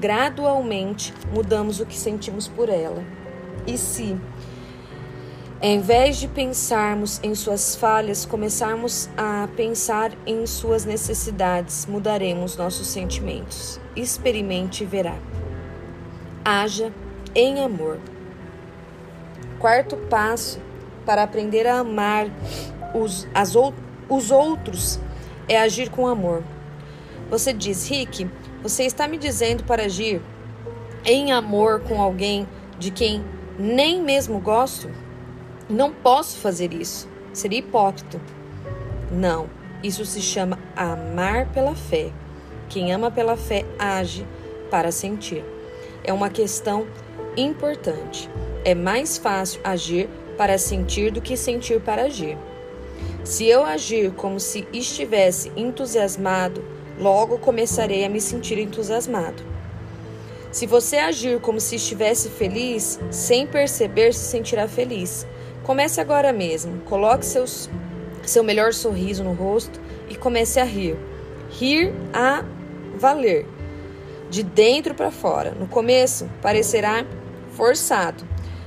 gradualmente 0.00 1.12
mudamos 1.34 1.80
o 1.80 1.86
que 1.86 1.96
sentimos 1.96 2.48
por 2.48 2.70
ela. 2.70 3.04
E 3.66 3.76
se, 3.76 4.18
em 5.60 5.80
vez 5.80 6.16
de 6.16 6.28
pensarmos 6.28 7.20
em 7.22 7.34
suas 7.34 7.76
falhas, 7.76 8.24
começarmos 8.24 9.10
a 9.18 9.46
pensar 9.54 10.12
em 10.26 10.46
suas 10.46 10.86
necessidades, 10.86 11.84
mudaremos 11.84 12.56
nossos 12.56 12.86
sentimentos. 12.86 13.78
Experimente 13.94 14.82
e 14.82 14.86
verá. 14.86 15.18
Haja 16.50 16.90
em 17.34 17.62
amor. 17.62 18.00
Quarto 19.58 19.98
passo 20.08 20.58
para 21.04 21.22
aprender 21.22 21.66
a 21.66 21.80
amar 21.80 22.24
os, 22.94 23.28
as 23.34 23.52
os 24.08 24.30
outros 24.30 24.98
é 25.46 25.58
agir 25.58 25.90
com 25.90 26.06
amor. 26.06 26.42
Você 27.28 27.52
diz, 27.52 27.86
Rick, 27.86 28.30
você 28.62 28.84
está 28.84 29.06
me 29.06 29.18
dizendo 29.18 29.62
para 29.64 29.84
agir 29.84 30.22
em 31.04 31.32
amor 31.32 31.80
com 31.80 32.00
alguém 32.00 32.48
de 32.78 32.90
quem 32.90 33.22
nem 33.58 34.02
mesmo 34.02 34.40
gosto? 34.40 34.90
Não 35.68 35.92
posso 35.92 36.38
fazer 36.38 36.72
isso. 36.72 37.06
Seria 37.30 37.58
hipócrita. 37.58 38.18
Não, 39.12 39.50
isso 39.82 40.02
se 40.06 40.22
chama 40.22 40.58
amar 40.74 41.52
pela 41.52 41.74
fé. 41.74 42.10
Quem 42.70 42.90
ama 42.90 43.10
pela 43.10 43.36
fé 43.36 43.66
age 43.78 44.26
para 44.70 44.90
sentir. 44.90 45.44
É 46.08 46.12
uma 46.14 46.30
questão 46.30 46.86
importante. 47.36 48.30
É 48.64 48.74
mais 48.74 49.18
fácil 49.18 49.60
agir 49.62 50.08
para 50.38 50.56
sentir 50.56 51.12
do 51.12 51.20
que 51.20 51.36
sentir 51.36 51.82
para 51.82 52.04
agir. 52.04 52.38
Se 53.22 53.44
eu 53.44 53.62
agir 53.62 54.12
como 54.12 54.40
se 54.40 54.66
estivesse 54.72 55.52
entusiasmado, 55.54 56.64
logo 56.98 57.36
começarei 57.36 58.06
a 58.06 58.08
me 58.08 58.22
sentir 58.22 58.58
entusiasmado. 58.58 59.42
Se 60.50 60.64
você 60.64 60.96
agir 60.96 61.40
como 61.40 61.60
se 61.60 61.76
estivesse 61.76 62.30
feliz, 62.30 62.98
sem 63.10 63.46
perceber, 63.46 64.14
se 64.14 64.30
sentirá 64.30 64.66
feliz. 64.66 65.26
Comece 65.62 66.00
agora 66.00 66.32
mesmo. 66.32 66.80
Coloque 66.86 67.26
seus, 67.26 67.68
seu 68.22 68.42
melhor 68.42 68.72
sorriso 68.72 69.22
no 69.22 69.34
rosto 69.34 69.78
e 70.08 70.16
comece 70.16 70.58
a 70.58 70.64
rir. 70.64 70.96
Rir 71.50 71.92
a 72.14 72.46
valer. 72.96 73.57
De 74.30 74.42
dentro 74.42 74.94
para 74.94 75.10
fora. 75.10 75.52
No 75.52 75.66
começo, 75.66 76.28
parecerá 76.42 77.04
forçado, 77.52 78.24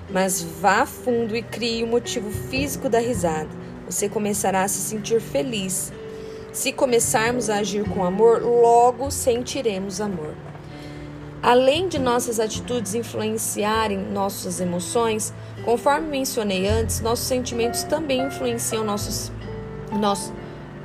mas 0.09 0.41
vá 0.41 0.85
fundo 0.85 1.35
e 1.35 1.41
crie 1.41 1.83
o 1.83 1.87
motivo 1.87 2.29
físico 2.31 2.89
da 2.89 2.99
risada. 2.99 3.49
Você 3.85 4.09
começará 4.09 4.63
a 4.63 4.67
se 4.67 4.79
sentir 4.79 5.21
feliz. 5.21 5.91
Se 6.51 6.71
começarmos 6.71 7.49
a 7.49 7.57
agir 7.57 7.87
com 7.89 8.03
amor, 8.03 8.41
logo 8.41 9.09
sentiremos 9.09 10.01
amor. 10.01 10.33
Além 11.41 11.87
de 11.87 11.97
nossas 11.97 12.39
atitudes 12.39 12.93
influenciarem 12.93 13.97
nossas 13.97 14.59
emoções, 14.59 15.33
conforme 15.65 16.07
mencionei 16.07 16.67
antes, 16.67 17.01
nossos 17.01 17.25
sentimentos 17.25 17.83
também 17.83 18.27
influenciam 18.27 18.83
nossos, 18.83 19.31
nossos, 19.91 20.31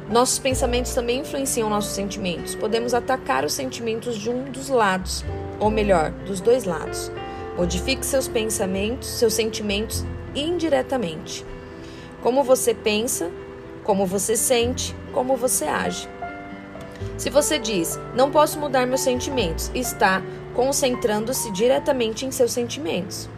nossos 0.09 0.39
pensamentos 0.39 0.95
também 0.95 1.21
influenciam 1.21 1.69
nossos 1.69 1.93
sentimentos. 1.93 2.55
Podemos 2.55 2.95
atacar 2.95 3.45
os 3.45 3.53
sentimentos 3.53 4.17
de 4.17 4.31
um 4.31 4.45
dos 4.45 4.69
lados, 4.69 5.25
ou 5.59 5.71
melhor, 5.71 6.13
dos 6.27 6.41
dois 6.41 6.65
lados. 6.65 7.11
Modifique 7.57 8.07
seus 8.07 8.29
pensamentos, 8.29 9.09
seus 9.09 9.35
sentimentos 9.35 10.05
indiretamente. 10.35 11.45
Como 12.23 12.45
você 12.45 12.73
pensa, 12.73 13.31
como 13.83 14.07
você 14.07 14.37
sente, 14.37 14.95
como 15.13 15.37
você 15.37 15.65
age. 15.65 16.09
Se 17.17 17.29
você 17.29 17.59
diz, 17.59 17.99
não 18.15 18.31
posso 18.31 18.59
mudar 18.61 18.87
meus 18.87 19.01
sentimentos, 19.01 19.71
está 19.75 20.23
concentrando-se 20.55 21.51
diretamente 21.53 22.25
em 22.25 22.31
seus 22.31 22.53
sentimentos. 22.53 23.29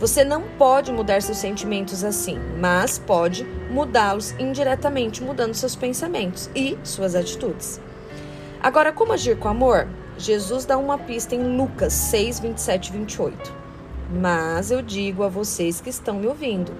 Você 0.00 0.24
não 0.24 0.42
pode 0.56 0.90
mudar 0.90 1.20
seus 1.20 1.36
sentimentos 1.36 2.02
assim, 2.02 2.38
mas 2.58 2.98
pode 2.98 3.44
mudá-los 3.70 4.32
indiretamente, 4.38 5.22
mudando 5.22 5.52
seus 5.52 5.76
pensamentos 5.76 6.48
e 6.56 6.78
suas 6.82 7.14
atitudes. 7.14 7.78
Agora, 8.62 8.92
como 8.92 9.12
agir 9.12 9.38
com 9.38 9.48
amor? 9.48 9.86
Jesus 10.16 10.64
dá 10.64 10.78
uma 10.78 10.96
pista 10.96 11.34
em 11.34 11.54
Lucas 11.56 11.92
6, 11.92 12.40
27 12.40 12.88
e 12.88 12.92
28. 12.92 13.54
Mas 14.10 14.70
eu 14.70 14.80
digo 14.80 15.22
a 15.22 15.28
vocês 15.28 15.82
que 15.82 15.90
estão 15.90 16.14
me 16.14 16.26
ouvindo: 16.26 16.72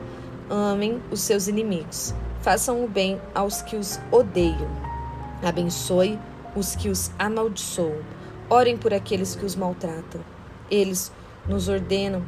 amem 0.48 1.02
os 1.10 1.20
seus 1.20 1.46
inimigos, 1.46 2.14
façam 2.40 2.82
o 2.82 2.88
bem 2.88 3.20
aos 3.34 3.60
que 3.60 3.76
os 3.76 4.00
odeiam, 4.10 4.70
abençoe 5.42 6.18
os 6.56 6.74
que 6.74 6.88
os 6.88 7.10
amaldiçoam 7.18 8.02
Orem 8.52 8.76
por 8.76 8.92
aqueles 8.92 9.36
que 9.36 9.44
os 9.44 9.54
maltratam. 9.54 10.20
Eles 10.68 11.12
nos 11.48 11.68
ordenam 11.68 12.24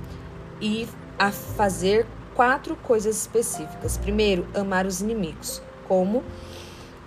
e 0.63 0.89
a 1.19 1.33
fazer 1.33 2.07
quatro 2.35 2.77
coisas 2.77 3.17
específicas. 3.17 3.99
Primeiro, 3.99 4.47
amar 4.55 4.87
os 4.87 5.01
inimigos. 5.01 5.61
Como 5.89 6.23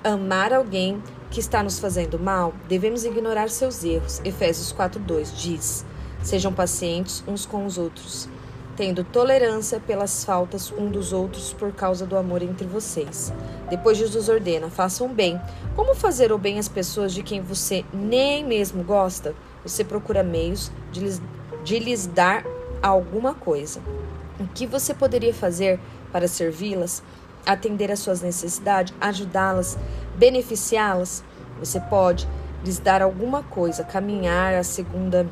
amar 0.04 0.54
alguém 0.54 1.02
que 1.32 1.40
está 1.40 1.64
nos 1.64 1.80
fazendo 1.80 2.20
mal, 2.20 2.54
devemos 2.68 3.06
ignorar 3.06 3.50
seus 3.50 3.84
erros. 3.84 4.22
Efésios 4.24 4.72
4:2 4.74 5.34
diz: 5.34 5.86
Sejam 6.22 6.54
pacientes 6.54 7.24
uns 7.28 7.46
com 7.46 7.66
os 7.66 7.78
outros, 7.78 8.30
tendo 8.76 9.04
tolerância 9.04 9.80
pelas 9.80 10.24
faltas 10.24 10.72
um 10.72 10.92
dos 10.92 11.14
outros 11.14 11.54
por 11.54 11.72
causa 11.72 12.06
do 12.06 12.18
amor 12.18 12.42
entre 12.42 12.68
vocês. 12.68 13.34
Depois 13.70 13.98
Jesus 13.98 14.30
ordena: 14.30 14.70
façam 14.70 15.08
bem. 15.08 15.40
Como 15.76 15.96
fazer 15.96 16.32
o 16.32 16.38
bem 16.38 16.60
às 16.60 16.68
pessoas 16.68 17.14
de 17.14 17.24
quem 17.24 17.42
você 17.42 17.84
nem 17.94 18.46
mesmo 18.46 18.84
gosta? 18.84 19.34
Você 19.64 19.84
procura 19.84 20.22
meios 20.24 20.72
de 20.92 21.00
lhes, 21.00 21.22
de 21.64 21.79
lhes 21.79 22.06
dar 22.06 22.46
alguma 22.90 23.34
coisa. 23.34 23.82
O 24.40 24.48
que 24.48 24.68
você 24.68 24.94
poderia 24.94 25.34
fazer 25.34 25.80
para 26.12 26.28
servi-las, 26.28 27.02
atender 27.46 27.92
às 27.92 28.00
suas 28.00 28.22
necessidades, 28.22 28.94
ajudá-las, 29.00 29.78
beneficiá-las? 30.18 31.24
Você 31.60 31.80
pode 31.80 32.28
lhes 32.64 32.80
dar 32.80 33.02
alguma 33.02 33.44
coisa, 33.44 33.84
caminhar 33.84 34.54
a 34.54 34.64
segunda 34.64 35.28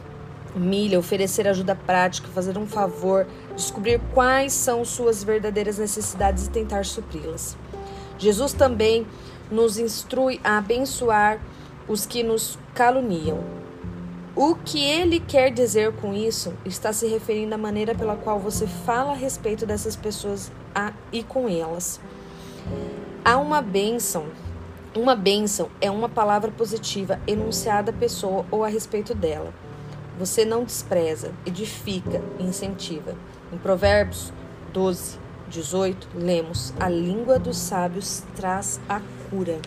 milha, 0.56 1.00
oferecer 1.00 1.48
ajuda 1.48 1.76
prática, 1.76 2.28
fazer 2.30 2.58
um 2.58 2.68
favor, 2.68 3.28
descobrir 3.56 4.00
quais 4.14 4.54
são 4.54 4.86
suas 4.86 5.24
verdadeiras 5.24 5.78
necessidades 5.78 6.48
e 6.48 6.50
tentar 6.50 6.86
supri-las. 6.86 7.58
Jesus 8.18 8.54
também 8.54 9.06
nos 9.52 9.78
instrui 9.78 10.40
a 10.44 10.58
abençoar 10.58 11.40
os 11.88 12.06
que 12.06 12.24
nos 12.24 12.58
caluniam. 12.74 13.63
O 14.36 14.56
que 14.56 14.84
ele 14.84 15.20
quer 15.20 15.52
dizer 15.52 15.94
com 15.98 16.12
isso 16.12 16.56
está 16.66 16.92
se 16.92 17.06
referindo 17.06 17.54
à 17.54 17.58
maneira 17.58 17.94
pela 17.94 18.16
qual 18.16 18.40
você 18.40 18.66
fala 18.66 19.12
a 19.12 19.16
respeito 19.16 19.64
dessas 19.64 19.96
pessoas 19.96 20.52
e 21.12 21.22
com 21.22 21.48
elas. 21.48 22.02
Há 23.24 23.38
uma 23.38 23.62
bênção. 23.62 24.26
Uma 24.96 25.16
bênção 25.16 25.70
é 25.80 25.92
uma 25.92 26.10
palavra 26.10 26.52
positiva 26.52 27.20
enunciada 27.28 27.92
à 27.92 27.94
pessoa 27.94 28.44
ou 28.50 28.64
a 28.64 28.68
respeito 28.68 29.14
dela. 29.14 29.54
Você 30.18 30.44
não 30.44 30.64
despreza, 30.64 31.32
edifica 31.46 32.20
incentiva. 32.40 33.16
Em 33.52 33.58
Provérbios 33.60 34.34
12, 34.74 35.20
18, 35.48 36.08
lemos: 36.16 36.74
A 36.80 36.90
língua 36.90 37.38
dos 37.38 37.58
sábios 37.58 38.24
traz 38.36 38.82
a 38.90 39.00
cura. 39.30 39.60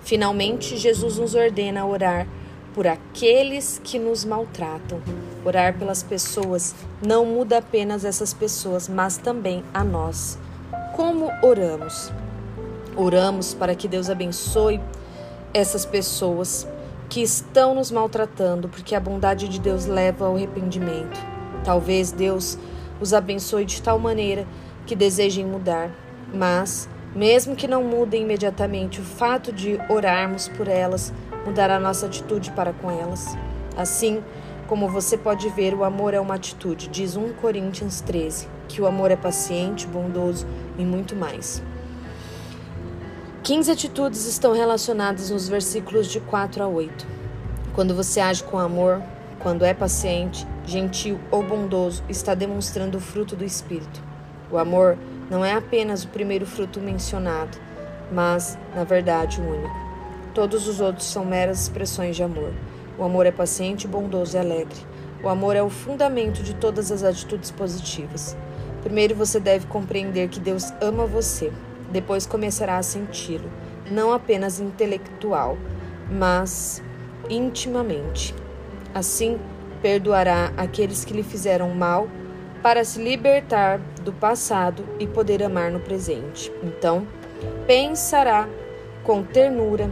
Finalmente, 0.00 0.76
Jesus 0.76 1.18
nos 1.18 1.36
ordena 1.36 1.82
a 1.82 1.86
orar 1.86 2.26
por 2.74 2.86
aqueles 2.86 3.80
que 3.82 3.98
nos 3.98 4.24
maltratam. 4.24 5.00
Orar 5.44 5.78
pelas 5.78 6.02
pessoas 6.02 6.74
não 7.04 7.24
muda 7.24 7.58
apenas 7.58 8.04
essas 8.04 8.32
pessoas, 8.32 8.88
mas 8.88 9.16
também 9.16 9.62
a 9.74 9.84
nós. 9.84 10.38
Como 10.94 11.30
oramos? 11.42 12.12
Oramos 12.96 13.54
para 13.54 13.74
que 13.74 13.88
Deus 13.88 14.08
abençoe 14.08 14.80
essas 15.52 15.84
pessoas 15.84 16.66
que 17.08 17.20
estão 17.22 17.74
nos 17.74 17.90
maltratando, 17.90 18.68
porque 18.68 18.94
a 18.94 19.00
bondade 19.00 19.48
de 19.48 19.60
Deus 19.60 19.86
leva 19.86 20.26
ao 20.26 20.36
arrependimento. 20.36 21.20
Talvez 21.64 22.10
Deus 22.10 22.58
os 23.00 23.12
abençoe 23.12 23.64
de 23.64 23.82
tal 23.82 23.98
maneira 23.98 24.46
que 24.86 24.96
desejem 24.96 25.44
mudar, 25.44 25.90
mas, 26.32 26.88
mesmo 27.14 27.54
que 27.54 27.68
não 27.68 27.84
mudem 27.84 28.22
imediatamente, 28.22 29.00
o 29.00 29.04
fato 29.04 29.52
de 29.52 29.78
orarmos 29.88 30.48
por 30.48 30.68
elas 30.68 31.12
mudará 31.46 31.78
nossa 31.78 32.06
atitude 32.06 32.50
para 32.52 32.72
com 32.72 32.90
elas. 32.90 33.36
Assim, 33.76 34.22
como 34.66 34.88
você 34.88 35.18
pode 35.18 35.48
ver, 35.50 35.74
o 35.74 35.84
amor 35.84 36.14
é 36.14 36.20
uma 36.20 36.34
atitude, 36.34 36.88
diz 36.88 37.16
1 37.16 37.34
Coríntios 37.34 38.00
13, 38.00 38.48
que 38.68 38.80
o 38.80 38.86
amor 38.86 39.10
é 39.10 39.16
paciente, 39.16 39.86
bondoso 39.86 40.46
e 40.78 40.84
muito 40.84 41.14
mais. 41.14 41.62
15 43.42 43.70
atitudes 43.70 44.24
estão 44.26 44.52
relacionadas 44.52 45.30
nos 45.30 45.48
versículos 45.48 46.06
de 46.06 46.20
4 46.20 46.62
a 46.62 46.68
8. 46.68 47.06
Quando 47.74 47.94
você 47.94 48.20
age 48.20 48.44
com 48.44 48.58
amor, 48.58 49.02
quando 49.40 49.64
é 49.64 49.74
paciente, 49.74 50.46
gentil 50.64 51.18
ou 51.30 51.42
bondoso, 51.42 52.04
está 52.08 52.34
demonstrando 52.34 52.98
o 52.98 53.00
fruto 53.00 53.34
do 53.34 53.44
Espírito. 53.44 54.02
O 54.50 54.56
amor 54.56 54.96
não 55.28 55.44
é 55.44 55.54
apenas 55.54 56.04
o 56.04 56.08
primeiro 56.08 56.46
fruto 56.46 56.78
mencionado, 56.80 57.58
mas, 58.12 58.56
na 58.74 58.84
verdade, 58.84 59.40
o 59.40 59.44
único. 59.44 59.91
Todos 60.34 60.66
os 60.66 60.80
outros 60.80 61.06
são 61.06 61.24
meras 61.24 61.62
expressões 61.62 62.16
de 62.16 62.22
amor. 62.22 62.52
O 62.98 63.04
amor 63.04 63.26
é 63.26 63.30
paciente, 63.30 63.86
bondoso 63.86 64.36
e 64.36 64.40
alegre. 64.40 64.78
O 65.22 65.28
amor 65.28 65.56
é 65.56 65.62
o 65.62 65.70
fundamento 65.70 66.42
de 66.42 66.54
todas 66.54 66.90
as 66.90 67.02
atitudes 67.02 67.50
positivas. 67.50 68.36
Primeiro 68.82 69.14
você 69.14 69.38
deve 69.38 69.66
compreender 69.66 70.28
que 70.28 70.40
Deus 70.40 70.72
ama 70.80 71.06
você 71.06 71.52
depois 71.92 72.26
começará 72.26 72.78
a 72.78 72.82
senti-lo, 72.82 73.50
não 73.90 74.12
apenas 74.12 74.58
intelectual, 74.58 75.58
mas 76.10 76.82
intimamente. 77.28 78.34
Assim, 78.94 79.38
perdoará 79.82 80.52
aqueles 80.56 81.04
que 81.04 81.12
lhe 81.12 81.22
fizeram 81.22 81.68
mal 81.70 82.08
para 82.62 82.84
se 82.84 83.02
libertar 83.02 83.78
do 84.02 84.12
passado 84.12 84.84
e 84.98 85.06
poder 85.06 85.42
amar 85.42 85.70
no 85.70 85.80
presente. 85.80 86.50
Então, 86.62 87.06
pensará 87.66 88.48
com 89.04 89.22
ternura, 89.22 89.90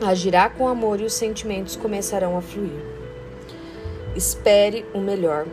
agirá 0.00 0.48
com 0.48 0.68
amor 0.68 1.00
e 1.00 1.04
os 1.04 1.14
sentimentos 1.14 1.76
começarão 1.76 2.36
a 2.36 2.40
fluir. 2.40 2.80
Espere 4.14 4.84
o 4.94 4.98
melhor. 4.98 5.46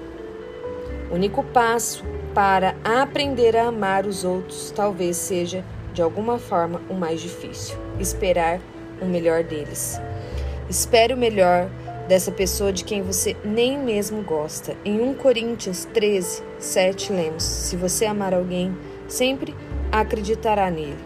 O 1.11 1.15
único 1.15 1.43
passo 1.43 2.03
para 2.33 2.75
aprender 2.83 3.55
a 3.55 3.67
amar 3.67 4.05
os 4.05 4.23
outros 4.23 4.71
talvez 4.71 5.17
seja 5.17 5.63
de 5.95 6.01
alguma 6.01 6.37
forma, 6.37 6.81
o 6.89 6.93
mais 6.93 7.21
difícil: 7.21 7.77
esperar 7.99 8.59
o 9.01 9.05
melhor 9.05 9.43
deles. 9.43 9.99
Espere 10.69 11.13
o 11.13 11.17
melhor 11.17 11.69
dessa 12.07 12.31
pessoa 12.31 12.73
de 12.73 12.83
quem 12.83 13.01
você 13.01 13.35
nem 13.43 13.79
mesmo 13.79 14.21
gosta. 14.21 14.75
Em 14.83 14.99
1 14.99 15.15
Coríntios 15.15 15.85
13, 15.85 16.43
7, 16.59 17.13
lemos: 17.13 17.43
Se 17.43 17.77
você 17.77 18.05
amar 18.05 18.33
alguém, 18.33 18.77
sempre 19.07 19.55
acreditará 19.91 20.69
nele. 20.69 20.97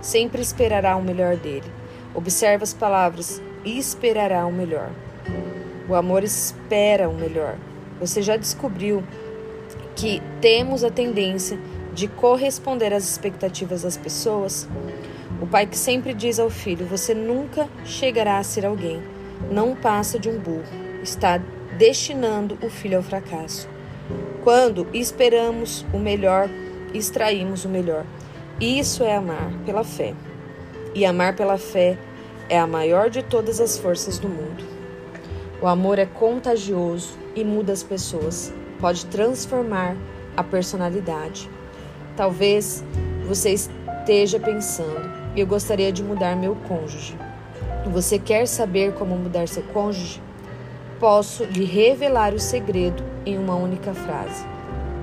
sempre 0.00 0.40
esperará 0.40 0.96
o 0.96 1.02
melhor 1.02 1.36
dele. 1.36 1.77
Observe 2.14 2.64
as 2.64 2.72
palavras: 2.74 3.40
esperará 3.64 4.46
o 4.46 4.52
melhor. 4.52 4.90
O 5.88 5.94
amor 5.94 6.22
espera 6.22 7.08
o 7.08 7.14
melhor. 7.14 7.56
Você 8.00 8.22
já 8.22 8.36
descobriu 8.36 9.02
que 9.96 10.22
temos 10.40 10.84
a 10.84 10.90
tendência 10.90 11.58
de 11.92 12.06
corresponder 12.06 12.92
às 12.92 13.04
expectativas 13.04 13.82
das 13.82 13.96
pessoas? 13.96 14.68
O 15.40 15.46
pai 15.46 15.66
que 15.66 15.76
sempre 15.76 16.14
diz 16.14 16.38
ao 16.38 16.50
filho: 16.50 16.86
Você 16.86 17.14
nunca 17.14 17.68
chegará 17.84 18.38
a 18.38 18.42
ser 18.44 18.66
alguém. 18.66 19.02
Não 19.50 19.74
passa 19.74 20.18
de 20.18 20.28
um 20.28 20.38
burro. 20.38 20.64
Está 21.02 21.40
destinando 21.76 22.58
o 22.62 22.68
filho 22.68 22.96
ao 22.96 23.02
fracasso. 23.02 23.68
Quando 24.42 24.86
esperamos 24.92 25.86
o 25.92 25.98
melhor, 25.98 26.48
extraímos 26.92 27.64
o 27.64 27.68
melhor. 27.68 28.04
Isso 28.60 29.04
é 29.04 29.14
amar 29.14 29.52
pela 29.64 29.84
fé. 29.84 30.14
E 30.94 31.04
amar 31.04 31.36
pela 31.36 31.58
fé 31.58 31.98
é 32.48 32.58
a 32.58 32.66
maior 32.66 33.10
de 33.10 33.22
todas 33.22 33.60
as 33.60 33.78
forças 33.78 34.18
do 34.18 34.28
mundo. 34.28 34.64
O 35.60 35.66
amor 35.66 35.98
é 35.98 36.06
contagioso 36.06 37.18
e 37.34 37.44
muda 37.44 37.72
as 37.72 37.82
pessoas. 37.82 38.52
Pode 38.80 39.06
transformar 39.06 39.96
a 40.36 40.42
personalidade. 40.42 41.50
Talvez 42.16 42.84
você 43.26 43.50
esteja 43.50 44.40
pensando: 44.40 45.10
eu 45.36 45.46
gostaria 45.46 45.92
de 45.92 46.02
mudar 46.02 46.36
meu 46.36 46.56
cônjuge. 46.68 47.16
Você 47.86 48.18
quer 48.18 48.46
saber 48.46 48.94
como 48.94 49.16
mudar 49.16 49.48
seu 49.48 49.62
cônjuge? 49.64 50.22
Posso 51.00 51.44
lhe 51.44 51.64
revelar 51.64 52.34
o 52.34 52.38
segredo 52.38 53.02
em 53.24 53.38
uma 53.38 53.54
única 53.54 53.94
frase. 53.94 54.44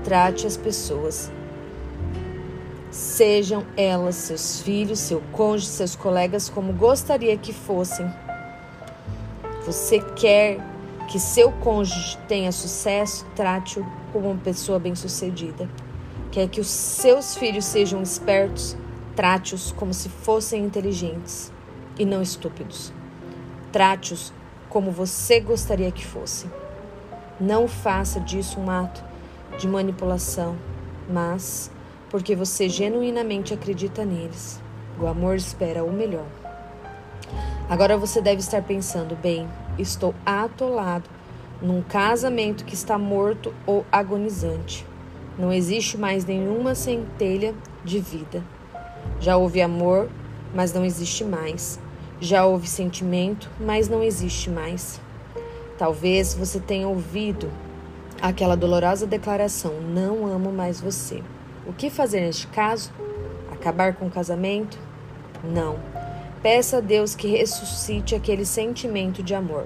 Trate 0.04 0.46
as 0.46 0.58
pessoas. 0.58 1.32
Sejam 2.96 3.66
elas 3.76 4.16
seus 4.16 4.62
filhos, 4.62 5.00
seu 5.00 5.22
cônjuge, 5.34 5.68
seus 5.68 5.98
colegas, 5.98 6.48
como 6.48 6.72
gostaria 6.72 7.36
que 7.36 7.52
fossem. 7.52 8.10
Você 9.66 10.00
quer 10.00 10.60
que 11.10 11.20
seu 11.20 11.52
cônjuge 11.52 12.18
tenha 12.26 12.54
sucesso? 12.54 13.26
Trate-o 13.36 13.86
como 14.14 14.32
uma 14.32 14.40
pessoa 14.42 14.80
bem-sucedida. 14.80 15.70
Quer 16.32 16.48
que 16.48 16.62
os 16.62 16.68
seus 16.68 17.36
filhos 17.36 17.66
sejam 17.66 18.02
espertos? 18.02 18.78
Trate-os 19.14 19.74
como 19.74 19.94
se 19.94 20.08
fossem 20.08 20.64
inteligentes 20.64 21.52
e 22.00 22.06
não 22.06 22.22
estúpidos. 22.22 22.94
Trate-os 23.74 24.32
como 24.70 24.90
você 24.90 25.42
gostaria 25.42 25.92
que 25.92 26.06
fossem. 26.06 26.50
Não 27.42 27.68
faça 27.68 28.22
disso 28.22 28.58
um 28.58 28.72
ato 28.72 29.04
de 29.58 29.68
manipulação, 29.68 30.56
mas 31.10 31.70
porque 32.16 32.34
você 32.34 32.70
genuinamente 32.70 33.54
acredita 33.54 34.06
neles. 34.06 34.62
O 34.98 35.06
amor 35.06 35.36
espera 35.36 35.84
o 35.84 35.92
melhor. 35.92 36.24
Agora 37.70 37.98
você 37.98 38.22
deve 38.22 38.40
estar 38.40 38.62
pensando: 38.62 39.18
bem, 39.18 39.50
estou 39.78 40.16
atolado 40.26 41.10
num 41.62 41.82
casamento 41.82 42.64
que 42.64 42.74
está 42.74 42.98
morto 42.98 43.54
ou 43.66 43.86
agonizante. 43.92 44.88
Não 45.38 45.52
existe 45.52 45.98
mais 45.98 46.24
nenhuma 46.24 46.74
centelha 46.74 47.54
de 47.84 48.00
vida. 48.00 48.42
Já 49.20 49.36
houve 49.36 49.62
amor, 49.62 50.08
mas 50.54 50.72
não 50.72 50.86
existe 50.86 51.26
mais. 51.26 51.78
Já 52.22 52.46
houve 52.46 52.66
sentimento, 52.66 53.52
mas 53.60 53.90
não 53.90 54.02
existe 54.02 54.50
mais. 54.50 55.02
Talvez 55.78 56.34
você 56.34 56.62
tenha 56.62 56.88
ouvido 56.88 57.52
aquela 58.22 58.56
dolorosa 58.56 59.06
declaração: 59.06 59.82
Não 59.82 60.26
amo 60.26 60.50
mais 60.50 60.80
você. 60.80 61.22
O 61.68 61.74
que 61.74 61.90
fazer 61.90 62.22
neste 62.22 62.46
caso? 62.48 62.92
Acabar 63.52 63.96
com 63.96 64.06
o 64.06 64.12
casamento? 64.12 64.78
Não. 65.44 65.80
Peça 66.44 66.78
a 66.78 66.80
Deus 66.80 67.16
que 67.16 67.28
ressuscite 67.28 68.14
aquele 68.14 68.46
sentimento 68.46 69.24
de 69.24 69.34
amor. 69.34 69.66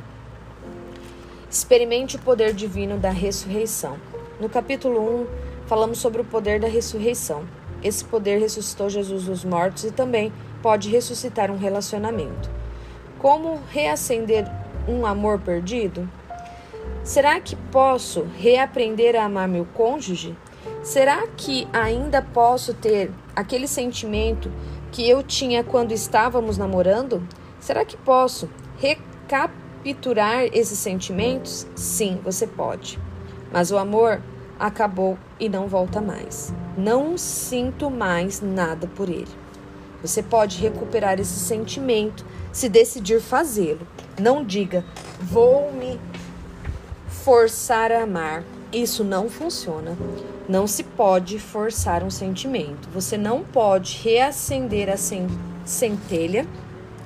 Experimente 1.51 2.15
o 2.15 2.19
poder 2.19 2.53
divino 2.53 2.97
da 2.97 3.09
ressurreição. 3.09 3.97
No 4.39 4.47
capítulo 4.47 5.23
1, 5.23 5.27
falamos 5.67 5.97
sobre 5.97 6.21
o 6.21 6.25
poder 6.25 6.57
da 6.62 6.69
ressurreição. 6.69 7.43
Esse 7.83 8.05
poder 8.05 8.39
ressuscitou 8.39 8.89
Jesus 8.89 9.25
dos 9.25 9.43
mortos 9.43 9.83
e 9.83 9.91
também 9.91 10.31
pode 10.62 10.89
ressuscitar 10.89 11.51
um 11.51 11.57
relacionamento. 11.57 12.49
Como 13.17 13.59
reacender 13.69 14.45
um 14.88 15.05
amor 15.05 15.38
perdido? 15.39 16.09
Será 17.03 17.41
que 17.41 17.57
posso 17.57 18.25
reaprender 18.38 19.17
a 19.17 19.25
amar 19.25 19.49
meu 19.49 19.65
cônjuge? 19.65 20.33
Será 20.84 21.28
que 21.28 21.67
ainda 21.72 22.22
posso 22.22 22.74
ter 22.74 23.12
aquele 23.36 23.67
sentimento 23.67 24.52
que 24.91 25.08
eu 25.08 25.22
tinha 25.22 25.63
quando 25.63 25.91
estávamos 25.91 26.58
namorando? 26.58 27.22
Será 27.60 27.86
que 27.86 27.98
posso 27.98 28.50
recapturar 28.78 30.45
esses 30.54 30.80
sentimentos? 30.80 31.67
Sim, 31.76 32.19
você 32.24 32.48
pode. 32.48 33.00
Mas 33.52 33.72
o 33.72 33.78
amor 33.78 34.22
acabou 34.60 35.17
e 35.39 35.48
não 35.48 35.67
volta 35.67 36.02
mais. 36.02 36.54
Não 36.78 37.17
sinto 37.17 37.89
mais 37.89 38.41
nada 38.41 38.88
por 38.88 39.10
ele. 39.10 39.28
Você 40.02 40.24
pode 40.24 40.60
recuperar 40.60 41.19
esse 41.19 41.39
sentimento 41.39 42.26
se 42.52 42.69
decidir 42.69 43.19
fazê-lo. 43.19 43.86
Não 44.19 44.43
diga, 44.43 44.84
vou 45.19 45.72
me 45.74 46.00
forçar 47.08 47.91
a 47.91 48.04
amar. 48.04 48.43
Isso 48.71 49.03
não 49.03 49.29
funciona. 49.29 49.97
Não 50.47 50.67
se 50.67 50.84
pode 50.84 51.39
forçar 51.39 52.03
um 52.03 52.10
sentimento. 52.10 52.88
Você 52.89 53.17
não 53.17 53.43
pode 53.43 53.99
reacender 54.03 54.89
a 54.89 54.97
centelha 55.65 56.47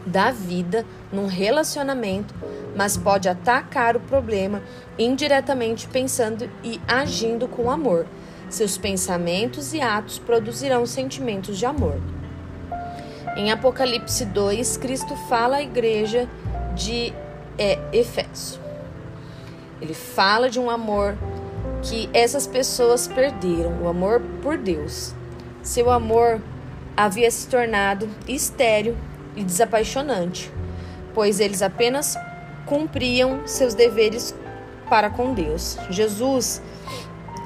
da 0.06 0.32
vida 0.32 0.86
num 1.12 1.28
relacionamento, 1.28 2.34
mas 2.76 2.98
pode 2.98 3.30
atacar 3.30 3.96
o 3.96 4.02
problema 4.02 4.62
indiretamente 5.00 5.88
pensando 5.88 6.50
e 6.64 6.82
agindo 6.88 7.48
com 7.48 7.72
amor. 7.72 8.06
Seus 8.50 8.78
pensamentos 8.78 9.74
e 9.74 9.82
atos 9.82 10.20
produzirão 10.20 10.86
sentimentos 10.86 11.58
de 11.58 11.66
amor. 11.66 12.00
Em 13.38 13.52
Apocalipse 13.52 14.26
2, 14.26 14.78
Cristo 14.78 15.16
fala 15.28 15.58
à 15.58 15.64
igreja 15.64 16.28
de 16.76 17.14
é, 17.58 17.80
Efeso. 17.92 18.60
Ele 19.82 19.94
fala 19.94 20.50
de 20.50 20.60
um 20.60 20.70
amor 20.70 21.18
que 21.84 22.10
essas 22.14 22.48
pessoas 22.48 23.08
perderam, 23.08 23.84
o 23.84 23.88
amor 23.88 24.22
por 24.42 24.58
Deus. 24.58 25.14
Seu 25.62 25.92
amor 25.92 26.42
havia 26.96 27.30
se 27.30 27.48
tornado 27.48 28.10
estéril 28.28 28.96
e 29.36 29.44
desapaixonante, 29.44 30.52
pois 31.14 31.40
eles 31.40 31.62
apenas 31.62 32.18
cumpriam 32.66 33.46
seus 33.46 33.74
deveres 33.74 34.34
para 34.90 35.10
com 35.10 35.34
Deus. 35.34 35.78
Jesus 35.90 36.62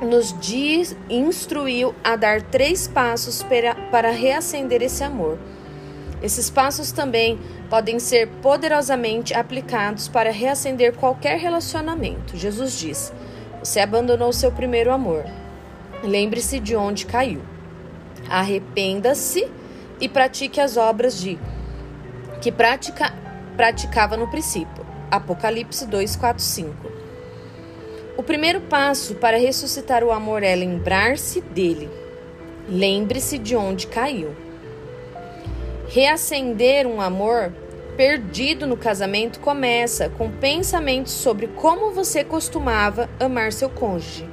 nos 0.02 0.38
diz, 0.39 0.95
instruiu 1.10 1.95
a 2.04 2.15
dar 2.15 2.41
três 2.41 2.88
passos 2.88 3.41
para, 3.41 3.73
para 3.89 4.12
reacender 4.12 4.82
esse 4.82 5.04
amor. 5.04 5.39
Esses 6.21 6.50
passos 6.50 6.91
também 6.91 7.39
podem 7.69 8.00
ser 8.00 8.28
poderosamente 8.41 9.34
aplicados 9.34 10.08
para 10.08 10.32
reacender 10.32 10.95
qualquer 10.95 11.39
relacionamento. 11.39 12.36
Jesus 12.38 12.78
diz: 12.78 13.13
Você 13.67 13.82
abandonou 13.82 14.32
seu 14.32 14.49
primeiro 14.49 14.93
amor. 14.93 15.25
Lembre-se 16.01 16.58
de 16.58 16.73
onde 16.73 17.06
caiu. 17.06 17.41
Arrependa-se 18.30 19.45
e 19.99 20.08
pratique 20.08 20.62
as 20.62 20.77
obras 20.77 21.19
de 21.19 21.38
que 22.41 22.49
pratica, 22.49 23.13
praticava 23.58 24.15
no 24.15 24.30
princípio. 24.30 24.86
Apocalipse 25.12 25.86
2, 25.86 26.15
4, 26.15 26.41
5. 26.41 26.91
O 28.15 28.23
primeiro 28.23 28.62
passo 28.62 29.15
para 29.15 29.38
ressuscitar 29.38 30.01
o 30.01 30.13
amor 30.13 30.43
é 30.43 30.56
lembrar-se 30.56 31.41
dele. 31.41 31.89
Lembre-se 32.69 33.38
de 33.38 33.53
onde 33.53 33.88
caiu. 33.88 34.34
Reacender 35.89 36.88
um 36.88 37.01
amor 37.01 37.51
perdido 37.97 38.67
no 38.67 38.77
casamento 38.77 39.39
começa 39.39 40.07
com 40.07 40.29
pensamentos 40.29 41.12
sobre 41.13 41.47
como 41.47 41.91
você 41.91 42.23
costumava 42.23 43.10
amar 43.19 43.51
seu 43.51 43.71
cônjuge. 43.71 44.29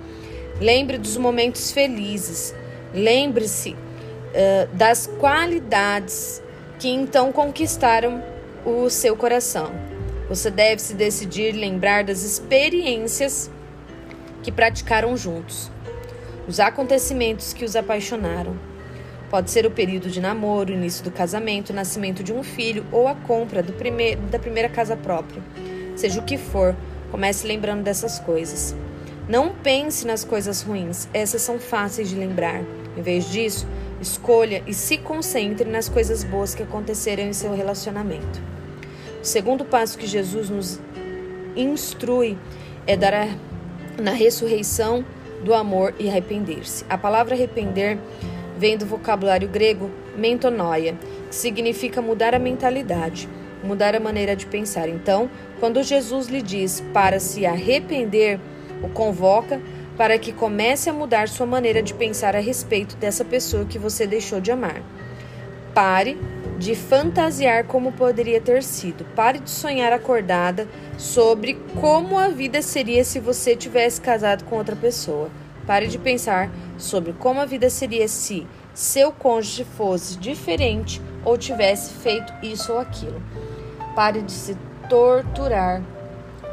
Lembre 0.61 0.98
dos 0.98 1.16
momentos 1.16 1.72
felizes. 1.72 2.55
Lembre-se 2.92 3.70
uh, 3.70 4.68
das 4.74 5.07
qualidades 5.18 6.42
que 6.79 6.90
então 6.90 7.33
conquistaram 7.33 8.22
o 8.66 8.90
seu 8.90 9.16
coração. 9.16 9.72
Você 10.29 10.50
deve 10.50 10.81
se 10.81 10.94
decidir 10.94 11.53
lembrar 11.53 12.05
das 12.05 12.22
experiências 12.22 13.50
que 14.42 14.53
praticaram 14.53 15.16
juntos, 15.16 15.70
os 16.46 16.61
acontecimentos 16.61 17.55
que 17.55 17.64
os 17.64 17.74
apaixonaram. 17.74 18.74
Pode 19.31 19.51
ser 19.51 19.67
o 19.67 19.71
período 19.71 20.09
de 20.09 20.21
namoro, 20.21 20.71
o 20.71 20.77
início 20.77 21.03
do 21.03 21.11
casamento, 21.11 21.71
o 21.71 21.75
nascimento 21.75 22.23
de 22.23 22.33
um 22.33 22.43
filho 22.43 22.85
ou 22.93 23.09
a 23.09 23.15
compra 23.15 23.63
do 23.63 23.73
primeiro, 23.73 24.21
da 24.23 24.39
primeira 24.39 24.69
casa 24.69 24.97
própria. 24.97 25.43
Seja 25.97 26.21
o 26.21 26.25
que 26.25 26.39
for, 26.39 26.77
comece 27.11 27.47
lembrando 27.47 27.83
dessas 27.83 28.19
coisas. 28.19 28.75
Não 29.29 29.55
pense 29.55 30.07
nas 30.07 30.25
coisas 30.25 30.63
ruins, 30.63 31.09
essas 31.13 31.43
são 31.43 31.59
fáceis 31.59 32.09
de 32.09 32.17
lembrar. 32.17 32.63
Em 32.97 33.03
vez 33.03 33.31
disso, 33.31 33.67
Escolha 34.05 34.63
e 34.67 34.75
se 34.75 34.99
concentre 34.99 35.69
nas 35.69 35.89
coisas 35.89 36.23
boas 36.23 36.55
que 36.55 36.63
aconteceram 36.63 37.23
em 37.23 37.33
seu 37.33 37.55
relacionamento. 37.55 38.43
O 39.23 39.25
segundo 39.25 39.65
passo 39.65 39.97
que 39.97 40.07
Jesus 40.07 40.51
nos 40.51 40.79
instrui 41.57 42.37
é 42.87 42.99
dar 42.99 43.15
a, 43.15 43.29
na 43.99 44.11
ressurreição 44.11 45.05
do 45.43 45.55
amor 45.55 45.95
e 45.99 46.09
arrepender-se. 46.09 46.85
A 46.89 46.99
palavra 46.99 47.35
arrepender 47.35 47.99
vem 48.57 48.77
do 48.77 48.87
vocabulário 48.87 49.49
grego 49.49 49.90
mentonoia, 50.17 50.97
que 51.29 51.35
significa 51.35 52.01
mudar 52.01 52.35
a 52.35 52.38
mentalidade, 52.38 53.29
mudar 53.62 53.95
a 53.95 54.01
maneira 54.01 54.37
de 54.37 54.47
pensar. 54.47 54.88
Então, 54.88 55.29
quando 55.61 55.83
Jesus 55.83 56.29
lhe 56.29 56.43
diz 56.43 56.83
para 56.93 57.19
se 57.19 57.47
arrepender, 57.47 58.38
o 58.83 58.88
convoca 58.88 59.61
para 59.97 60.19
que 60.19 60.33
comece 60.33 60.90
a 60.90 60.93
mudar 60.93 61.29
sua 61.29 61.47
maneira 61.47 61.83
de 61.83 61.95
pensar 61.95 62.35
a 62.35 62.40
respeito 62.40 62.97
dessa 62.97 63.25
pessoa 63.25 63.64
que 63.64 63.79
você 63.79 64.07
deixou 64.07 64.40
de 64.40 64.51
amar. 64.51 64.83
Pare 65.73 66.19
de 66.59 66.75
fantasiar 66.75 67.64
como 67.64 67.93
poderia 67.93 68.40
ter 68.40 68.62
sido. 68.62 69.05
Pare 69.17 69.38
de 69.38 69.51
sonhar 69.51 69.93
acordada 69.93 70.69
sobre 70.97 71.55
como 71.81 72.19
a 72.19 72.29
vida 72.29 72.62
seria 72.62 73.05
se 73.05 73.19
você 73.19 73.57
tivesse 73.57 74.01
casado 74.01 74.45
com 74.45 74.57
outra 74.57 74.77
pessoa. 74.77 75.31
Pare 75.66 75.87
de 75.87 75.98
pensar 75.98 76.50
sobre 76.77 77.12
como 77.14 77.40
a 77.40 77.46
vida 77.46 77.70
seria 77.70 78.07
se 78.07 78.46
seu 78.74 79.12
cônjuge 79.12 79.64
fosse 79.64 80.18
diferente 80.18 81.00
ou 81.24 81.38
tivesse 81.38 81.92
feito 81.94 82.33
isso 82.42 82.72
ou 82.72 82.79
aquilo. 82.79 83.22
Pare 83.94 84.20
de 84.20 84.33
se 84.33 84.57
torturar 84.88 85.83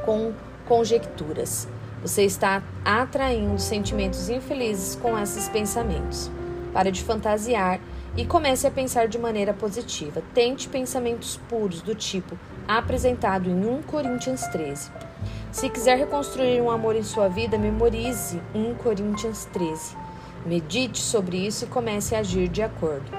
com 0.05 0.31
conjecturas. 0.67 1.67
Você 2.01 2.23
está 2.23 2.63
atraindo 2.85 3.59
sentimentos 3.59 4.29
infelizes 4.29 4.95
com 4.95 5.17
esses 5.19 5.49
pensamentos. 5.49 6.31
Pare 6.73 6.91
de 6.91 7.03
fantasiar 7.03 7.79
e 8.15 8.25
comece 8.25 8.65
a 8.65 8.71
pensar 8.71 9.07
de 9.07 9.17
maneira 9.17 9.53
positiva. 9.53 10.21
Tente 10.33 10.69
pensamentos 10.69 11.39
puros 11.49 11.81
do 11.81 11.93
tipo 11.93 12.37
apresentado 12.67 13.49
em 13.49 13.65
1 13.65 13.81
Coríntios 13.83 14.41
13. 14.47 14.89
Se 15.51 15.69
quiser 15.69 15.97
reconstruir 15.97 16.61
um 16.61 16.71
amor 16.71 16.95
em 16.95 17.03
sua 17.03 17.27
vida, 17.27 17.57
memorize 17.57 18.41
1 18.55 18.73
Coríntios 18.75 19.43
13. 19.51 19.97
Medite 20.45 21.01
sobre 21.01 21.45
isso 21.45 21.65
e 21.65 21.67
comece 21.67 22.15
a 22.15 22.19
agir 22.19 22.47
de 22.47 22.61
acordo. 22.61 23.11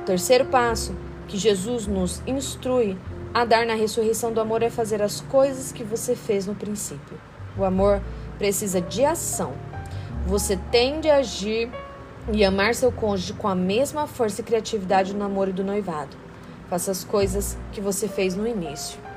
O 0.00 0.04
terceiro 0.04 0.44
passo 0.44 0.94
que 1.26 1.36
Jesus 1.36 1.88
nos 1.88 2.22
instrui 2.28 2.96
a 3.34 3.44
dar 3.44 3.66
na 3.66 3.74
ressurreição 3.74 4.32
do 4.32 4.40
amor 4.40 4.62
é 4.62 4.70
fazer 4.70 5.02
as 5.02 5.20
coisas 5.20 5.72
que 5.72 5.82
você 5.82 6.14
fez 6.14 6.46
no 6.46 6.54
princípio. 6.54 7.18
O 7.58 7.64
amor 7.64 8.00
precisa 8.38 8.80
de 8.80 9.04
ação. 9.04 9.52
Você 10.28 10.56
tende 10.70 11.10
a 11.10 11.16
agir 11.16 11.68
e 12.32 12.44
amar 12.44 12.72
seu 12.76 12.92
cônjuge 12.92 13.32
com 13.32 13.48
a 13.48 13.54
mesma 13.56 14.06
força 14.06 14.42
e 14.42 14.44
criatividade 14.44 15.12
no 15.12 15.18
namoro 15.18 15.50
e 15.50 15.54
do 15.54 15.64
noivado. 15.64 16.16
Faça 16.70 16.92
as 16.92 17.02
coisas 17.02 17.58
que 17.72 17.80
você 17.80 18.06
fez 18.06 18.36
no 18.36 18.46
início. 18.46 19.07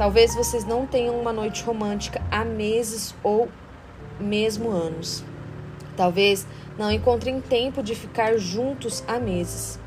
Talvez 0.00 0.34
vocês 0.34 0.64
não 0.64 0.86
tenham 0.86 1.20
uma 1.20 1.30
noite 1.30 1.62
romântica 1.62 2.22
há 2.30 2.42
meses 2.42 3.14
ou 3.22 3.50
mesmo 4.18 4.70
anos. 4.70 5.22
Talvez 5.94 6.46
não 6.78 6.90
encontrem 6.90 7.38
tempo 7.38 7.82
de 7.82 7.94
ficar 7.94 8.38
juntos 8.38 9.04
há 9.06 9.18
meses. 9.18 9.78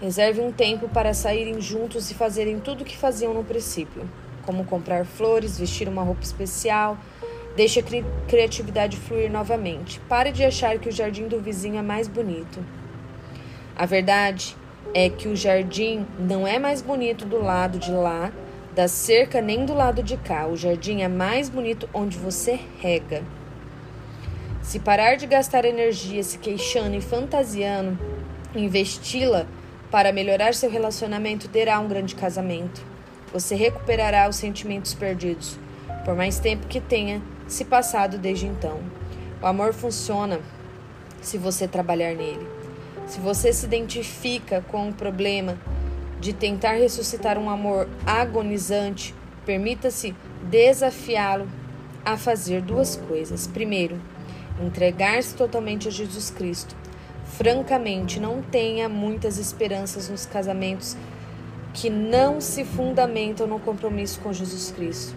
Reserve 0.00 0.40
um 0.40 0.52
tempo 0.52 0.88
para 0.88 1.12
saírem 1.12 1.60
juntos 1.60 2.12
e 2.12 2.14
fazerem 2.14 2.60
tudo 2.60 2.82
o 2.82 2.84
que 2.84 2.96
faziam 2.96 3.34
no 3.34 3.42
princípio, 3.42 4.08
como 4.46 4.64
comprar 4.66 5.04
flores, 5.04 5.58
vestir 5.58 5.88
uma 5.88 6.04
roupa 6.04 6.22
especial, 6.22 6.96
Deixe 7.56 7.80
a 7.80 7.82
cri 7.82 8.04
criatividade 8.28 8.96
fluir 8.96 9.32
novamente. 9.32 9.98
Pare 10.08 10.30
de 10.30 10.44
achar 10.44 10.78
que 10.78 10.88
o 10.88 10.92
jardim 10.92 11.26
do 11.26 11.40
vizinho 11.40 11.80
é 11.80 11.82
mais 11.82 12.06
bonito. 12.06 12.64
A 13.74 13.84
verdade 13.84 14.56
é 14.94 15.10
que 15.10 15.26
o 15.26 15.34
jardim 15.34 16.06
não 16.20 16.46
é 16.46 16.56
mais 16.56 16.80
bonito 16.80 17.24
do 17.26 17.42
lado 17.42 17.80
de 17.80 17.90
lá 17.90 18.30
da 18.74 18.88
cerca 18.88 19.40
nem 19.40 19.64
do 19.64 19.72
lado 19.72 20.02
de 20.02 20.16
cá. 20.16 20.46
O 20.46 20.56
jardim 20.56 21.02
é 21.02 21.08
mais 21.08 21.48
bonito 21.48 21.88
onde 21.94 22.18
você 22.18 22.58
rega. 22.80 23.22
Se 24.62 24.80
parar 24.80 25.16
de 25.16 25.26
gastar 25.26 25.64
energia 25.64 26.22
se 26.22 26.38
queixando 26.38 26.96
e 26.96 27.00
fantasiando, 27.00 27.98
investi-la 28.54 29.46
para 29.90 30.12
melhorar 30.12 30.54
seu 30.54 30.68
relacionamento, 30.68 31.48
terá 31.48 31.78
um 31.78 31.86
grande 31.86 32.14
casamento. 32.14 32.84
Você 33.32 33.54
recuperará 33.54 34.28
os 34.28 34.36
sentimentos 34.36 34.94
perdidos, 34.94 35.58
por 36.04 36.16
mais 36.16 36.40
tempo 36.40 36.66
que 36.66 36.80
tenha 36.80 37.22
se 37.46 37.64
passado 37.64 38.18
desde 38.18 38.46
então. 38.46 38.80
O 39.40 39.46
amor 39.46 39.72
funciona 39.72 40.40
se 41.20 41.38
você 41.38 41.68
trabalhar 41.68 42.14
nele. 42.14 42.46
Se 43.06 43.20
você 43.20 43.52
se 43.52 43.66
identifica 43.66 44.62
com 44.62 44.88
o 44.88 44.92
problema 44.92 45.58
de 46.24 46.32
tentar 46.32 46.72
ressuscitar 46.72 47.36
um 47.36 47.50
amor 47.50 47.86
agonizante, 48.06 49.14
permita-se 49.44 50.16
desafiá-lo 50.44 51.46
a 52.02 52.16
fazer 52.16 52.62
duas 52.62 52.96
coisas. 52.96 53.46
Primeiro, 53.46 54.00
entregar-se 54.58 55.34
totalmente 55.34 55.86
a 55.86 55.90
Jesus 55.90 56.30
Cristo. 56.30 56.74
Francamente, 57.26 58.18
não 58.18 58.40
tenha 58.40 58.88
muitas 58.88 59.36
esperanças 59.36 60.08
nos 60.08 60.24
casamentos 60.24 60.96
que 61.74 61.90
não 61.90 62.40
se 62.40 62.64
fundamentam 62.64 63.46
no 63.46 63.60
compromisso 63.60 64.18
com 64.20 64.32
Jesus 64.32 64.72
Cristo. 64.74 65.14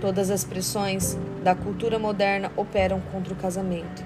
Todas 0.00 0.28
as 0.28 0.42
pressões 0.42 1.16
da 1.44 1.54
cultura 1.54 2.00
moderna 2.00 2.50
operam 2.56 3.00
contra 3.12 3.32
o 3.32 3.36
casamento. 3.36 4.04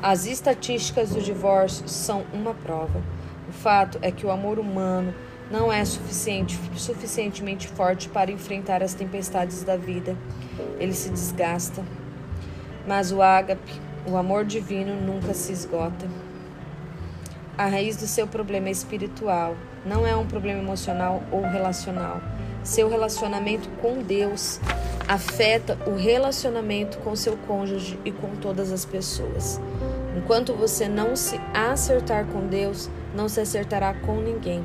As 0.00 0.26
estatísticas 0.26 1.10
do 1.10 1.20
divórcio 1.20 1.88
são 1.88 2.24
uma 2.32 2.54
prova. 2.54 3.02
O 3.48 3.52
fato 3.52 3.98
é 4.00 4.12
que 4.12 4.24
o 4.24 4.30
amor 4.30 4.60
humano 4.60 5.12
não 5.52 5.70
é 5.70 5.84
suficiente, 5.84 6.58
suficientemente 6.74 7.68
forte 7.68 8.08
para 8.08 8.32
enfrentar 8.32 8.82
as 8.82 8.94
tempestades 8.94 9.62
da 9.62 9.76
vida. 9.76 10.16
Ele 10.80 10.94
se 10.94 11.10
desgasta. 11.10 11.84
Mas 12.88 13.12
o 13.12 13.20
ágape, 13.20 13.78
o 14.10 14.16
amor 14.16 14.46
divino, 14.46 14.98
nunca 14.98 15.34
se 15.34 15.52
esgota. 15.52 16.08
A 17.58 17.66
raiz 17.66 17.98
do 17.98 18.06
seu 18.06 18.26
problema 18.26 18.68
é 18.68 18.70
espiritual, 18.70 19.54
não 19.84 20.06
é 20.06 20.16
um 20.16 20.26
problema 20.26 20.60
emocional 20.60 21.22
ou 21.30 21.42
relacional. 21.42 22.22
Seu 22.64 22.88
relacionamento 22.88 23.68
com 23.82 24.02
Deus 24.02 24.58
afeta 25.06 25.78
o 25.86 25.94
relacionamento 25.94 26.96
com 26.98 27.14
seu 27.14 27.36
cônjuge 27.36 28.00
e 28.06 28.10
com 28.10 28.36
todas 28.36 28.72
as 28.72 28.86
pessoas. 28.86 29.60
Enquanto 30.16 30.54
você 30.54 30.88
não 30.88 31.14
se 31.14 31.38
acertar 31.52 32.24
com 32.26 32.46
Deus, 32.46 32.88
não 33.14 33.28
se 33.28 33.40
acertará 33.40 33.92
com 33.92 34.16
ninguém. 34.16 34.64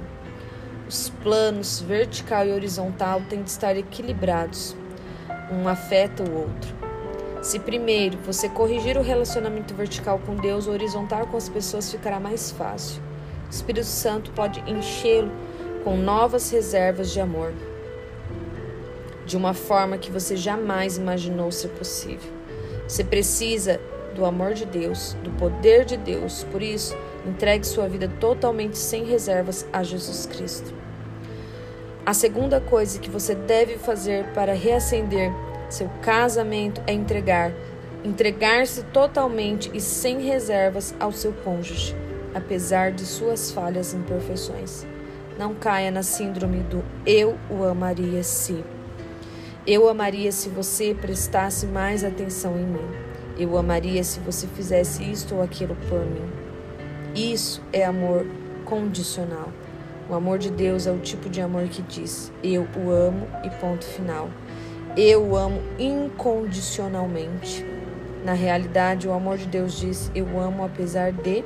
Os 0.89 1.09
planos 1.09 1.81
vertical 1.81 2.45
e 2.45 2.53
horizontal 2.53 3.21
têm 3.29 3.43
de 3.43 3.49
estar 3.49 3.75
equilibrados. 3.75 4.75
Um 5.51 5.67
afeta 5.67 6.23
o 6.23 6.33
outro. 6.33 6.75
Se 7.41 7.59
primeiro 7.59 8.17
você 8.19 8.47
corrigir 8.47 8.97
o 8.97 9.01
relacionamento 9.01 9.73
vertical 9.73 10.19
com 10.25 10.35
Deus, 10.35 10.65
o 10.65 10.71
horizontal 10.71 11.27
com 11.27 11.35
as 11.35 11.49
pessoas 11.49 11.91
ficará 11.91 12.19
mais 12.19 12.51
fácil. 12.51 13.01
O 13.47 13.49
Espírito 13.49 13.85
Santo 13.85 14.31
pode 14.31 14.59
enchê-lo 14.61 15.31
com 15.83 15.97
novas 15.97 16.49
reservas 16.49 17.11
de 17.11 17.19
amor 17.19 17.53
de 19.27 19.35
uma 19.35 19.53
forma 19.53 19.97
que 19.97 20.09
você 20.09 20.37
jamais 20.37 20.97
imaginou 20.97 21.51
ser 21.51 21.67
possível. 21.69 22.31
Você 22.87 23.03
precisa 23.03 23.79
do 24.15 24.25
amor 24.25 24.53
de 24.53 24.65
Deus, 24.65 25.17
do 25.21 25.29
poder 25.31 25.83
de 25.83 25.97
Deus. 25.97 26.45
Por 26.45 26.63
isso, 26.63 26.95
entregue 27.25 27.67
sua 27.67 27.89
vida 27.89 28.07
totalmente 28.21 28.77
sem 28.77 29.03
reservas 29.03 29.67
a 29.71 29.83
Jesus 29.83 30.25
Cristo. 30.25 30.76
A 32.07 32.13
segunda 32.13 32.61
coisa 32.61 32.99
que 32.99 33.09
você 33.09 33.35
deve 33.35 33.77
fazer 33.77 34.27
para 34.27 34.53
reacender 34.53 35.29
seu 35.69 35.89
casamento 36.01 36.81
é 36.87 36.93
entregar, 36.93 37.51
entregar-se 38.01 38.81
totalmente 38.83 39.69
e 39.73 39.81
sem 39.81 40.21
reservas 40.21 40.95
ao 41.01 41.11
seu 41.11 41.33
cônjuge, 41.33 41.93
apesar 42.33 42.93
de 42.93 43.05
suas 43.05 43.51
falhas 43.51 43.91
e 43.91 43.97
imperfeições. 43.97 44.87
Não 45.37 45.53
caia 45.53 45.91
na 45.91 46.01
síndrome 46.01 46.59
do 46.59 46.81
eu 47.05 47.37
o 47.49 47.65
amaria 47.65 48.23
se. 48.23 48.63
Eu 49.67 49.89
amaria 49.89 50.31
se 50.31 50.47
você 50.47 50.95
prestasse 50.95 51.65
mais 51.65 52.05
atenção 52.05 52.57
em 52.57 52.67
mim. 52.67 52.89
Eu 53.37 53.57
amaria 53.57 54.01
se 54.01 54.21
você 54.21 54.47
fizesse 54.47 55.03
isto 55.03 55.35
ou 55.35 55.41
aquilo 55.41 55.75
por 55.89 56.05
mim. 56.05 56.31
Isso 57.13 57.61
é 57.73 57.83
amor 57.83 58.25
condicional. 58.63 59.51
O 60.09 60.15
amor 60.15 60.37
de 60.37 60.49
Deus 60.49 60.87
é 60.87 60.91
o 60.91 60.99
tipo 60.99 61.29
de 61.29 61.41
amor 61.41 61.67
que 61.67 61.81
diz: 61.81 62.31
Eu 62.41 62.65
o 62.77 62.89
amo 62.91 63.27
e 63.43 63.49
ponto 63.49 63.83
final. 63.85 64.29
Eu 64.95 65.21
o 65.21 65.35
amo 65.35 65.61
incondicionalmente. 65.77 67.65
Na 68.23 68.31
realidade, 68.33 69.05
o 69.07 69.11
amor 69.11 69.37
de 69.37 69.47
Deus 69.47 69.77
diz: 69.77 70.09
Eu 70.15 70.39
amo 70.39 70.63
apesar 70.63 71.11
de 71.11 71.43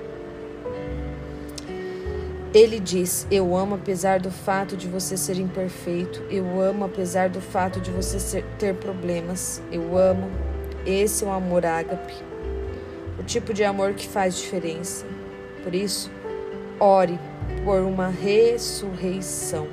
ele 2.54 2.80
diz: 2.80 3.26
Eu 3.32 3.56
amo 3.56 3.76
apesar 3.76 4.20
do 4.20 4.30
fato 4.30 4.78
de 4.78 4.88
você 4.88 5.18
ser 5.18 5.40
imperfeito. 5.40 6.22
Eu 6.30 6.62
amo 6.62 6.86
apesar 6.86 7.30
do 7.30 7.42
fato 7.42 7.80
de 7.82 7.90
você 7.90 8.20
ser, 8.20 8.46
ter 8.60 8.76
problemas. 8.76 9.60
Eu 9.72 9.98
amo. 9.98 10.30
Esse 10.86 11.24
é 11.24 11.28
o 11.28 11.32
amor 11.32 11.66
ágape. 11.66 12.14
O 13.18 13.24
tipo 13.24 13.54
de 13.56 13.64
amor 13.64 13.94
que 13.94 14.08
faz 14.08 14.38
diferença. 14.38 15.06
Por 15.64 15.74
isso, 15.74 16.12
ore 16.80 17.18
por 17.64 17.82
uma 17.82 18.08
ressurreição. 18.08 19.68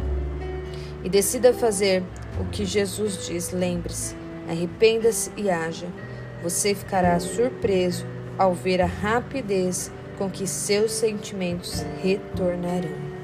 E 1.03 1.09
decida 1.09 1.53
fazer 1.53 2.03
o 2.41 2.45
que 2.47 2.65
Jesus 2.65 3.27
diz. 3.27 3.51
Lembre-se, 3.51 4.15
arrependa-se 4.49 5.31
e 5.37 5.51
haja. 5.51 5.87
Você 6.43 6.75
ficará 6.75 7.19
surpreso 7.19 8.07
ao 8.37 8.55
ver 8.55 8.81
a 8.81 8.87
rapidez 8.87 9.91
com 10.17 10.31
que 10.31 10.47
seus 10.47 10.93
sentimentos 10.93 11.85
retornarão. 12.03 13.18